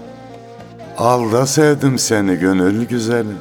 Al 1.03 1.33
da 1.33 1.47
sevdim 1.47 1.99
seni 1.99 2.37
gönül 2.37 2.87
güzeli. 2.87 3.37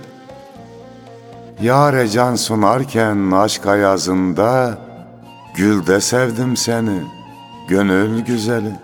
Yâre 1.62 2.08
can 2.08 2.36
sunarken 2.36 3.32
aşk 3.32 3.66
ayazında, 3.66 4.78
Gül 5.56 5.88
de 5.88 6.02
sevdim 6.02 6.58
seni 6.58 7.02
gönül 7.68 8.22
güzeli. 8.22 8.76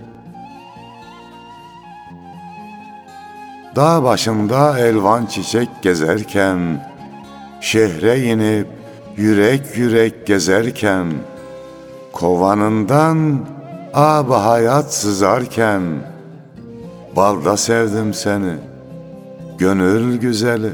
Dağ 3.75 4.03
başında 4.03 4.79
elvan 4.79 5.25
çiçek 5.25 5.69
gezerken, 5.81 6.89
Şehre 7.61 8.19
inip 8.19 8.67
yürek 9.15 9.77
yürek 9.77 10.27
gezerken, 10.27 11.07
Kovanından 12.13 13.39
ab 13.93 14.33
hayat 14.33 14.93
sızarken 14.93 15.81
Balda 17.17 17.57
sevdim 17.57 18.13
seni 18.13 18.53
gönül 19.57 20.17
güzeli. 20.17 20.73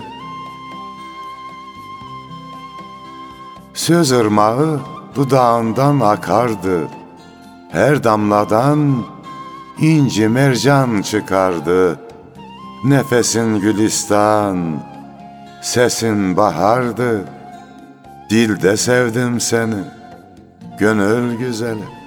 Söz 3.74 4.12
ırmağı 4.12 4.80
dudağından 5.16 6.00
akardı 6.00 6.88
Her 7.72 8.04
damladan 8.04 9.06
inci 9.80 10.28
mercan 10.28 11.02
çıkardı. 11.02 12.00
Nefesin 12.86 13.60
gülistan, 13.60 14.84
sesin 15.62 16.38
bahardı. 16.38 17.26
Dilde 18.30 18.78
sevdim 18.78 19.40
seni 19.40 19.84
gönül 20.80 21.38
güzeli. 21.38 22.03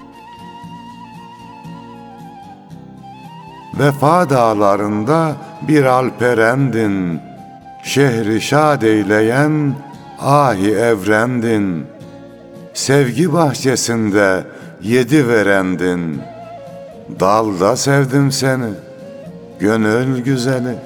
Vefa 3.79 4.31
dağlarında 4.31 5.37
bir 5.69 5.85
alperendin, 5.85 7.21
şehri 7.85 8.41
şad 8.41 8.83
eyleyen 8.83 9.75
ahi 10.21 10.71
evrendin. 10.71 11.87
Sevgi 12.75 13.33
bahçesinde 13.33 14.45
yedi 14.83 15.29
verendin, 15.29 16.23
dalda 17.21 17.77
sevdim 17.77 18.33
seni, 18.33 18.71
gönül 19.59 20.23
güzeli. 20.23 20.79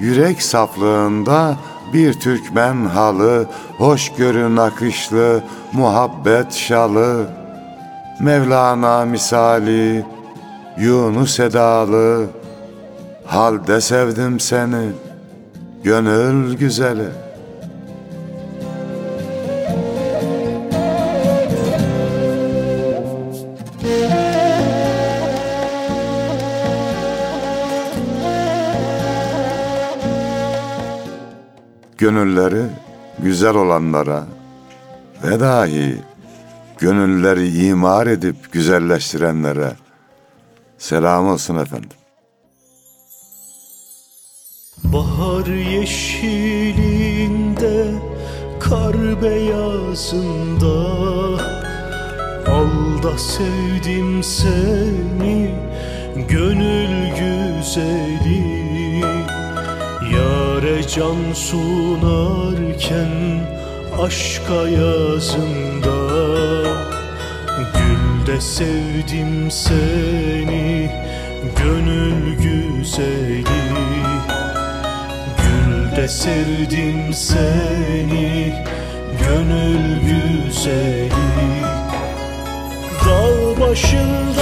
Yürek 0.00 0.42
saflığında 0.42 1.56
bir 1.92 2.12
Türkmen 2.12 2.84
halı, 2.84 3.46
hoşgörü 3.78 4.56
nakışlı, 4.56 5.42
muhabbet 5.72 6.52
şalı, 6.52 7.26
Mevlana 8.20 9.04
misali, 9.04 10.04
Yunus 10.78 11.40
edalı, 11.40 12.26
halde 13.24 13.80
sevdim 13.80 14.40
seni, 14.40 14.92
gönül 15.84 16.56
güzeli. 16.56 17.08
Gönülleri 31.98 32.62
güzel 33.18 33.54
olanlara 33.54 34.24
ve 35.24 35.40
dahi 35.40 36.02
gönülleri 36.78 37.66
imar 37.66 38.06
edip 38.06 38.52
güzelleştirenlere 38.52 39.72
selam 40.78 41.28
olsun 41.28 41.56
efendim. 41.56 41.90
Bahar 44.84 45.46
yeşilinde, 45.46 46.74
kar 48.60 49.22
beyazında. 49.22 50.76
Al 52.46 53.02
da 53.02 53.18
sevdim 53.18 54.22
seni, 54.22 55.54
gönül 56.28 57.08
güzeli. 57.08 58.56
Yare 60.14 60.88
can 60.88 61.32
sunarken, 61.34 63.10
aşk 64.02 64.50
ayazında 64.50 65.95
Sevdim 68.40 69.50
seni, 69.50 70.90
gönül 71.56 72.36
güzeli. 72.36 73.44
Gül 75.38 75.96
de 75.96 76.08
sevdim 76.08 77.14
seni 77.14 78.66
Gönül 79.20 80.00
güzeli. 80.00 81.10
Dağ 83.06 83.60
başında 83.60 84.35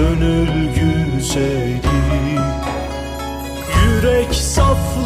gönül 0.00 0.48
güzeli 0.74 1.80
Yürek 3.84 4.34
saflığında 4.34 4.99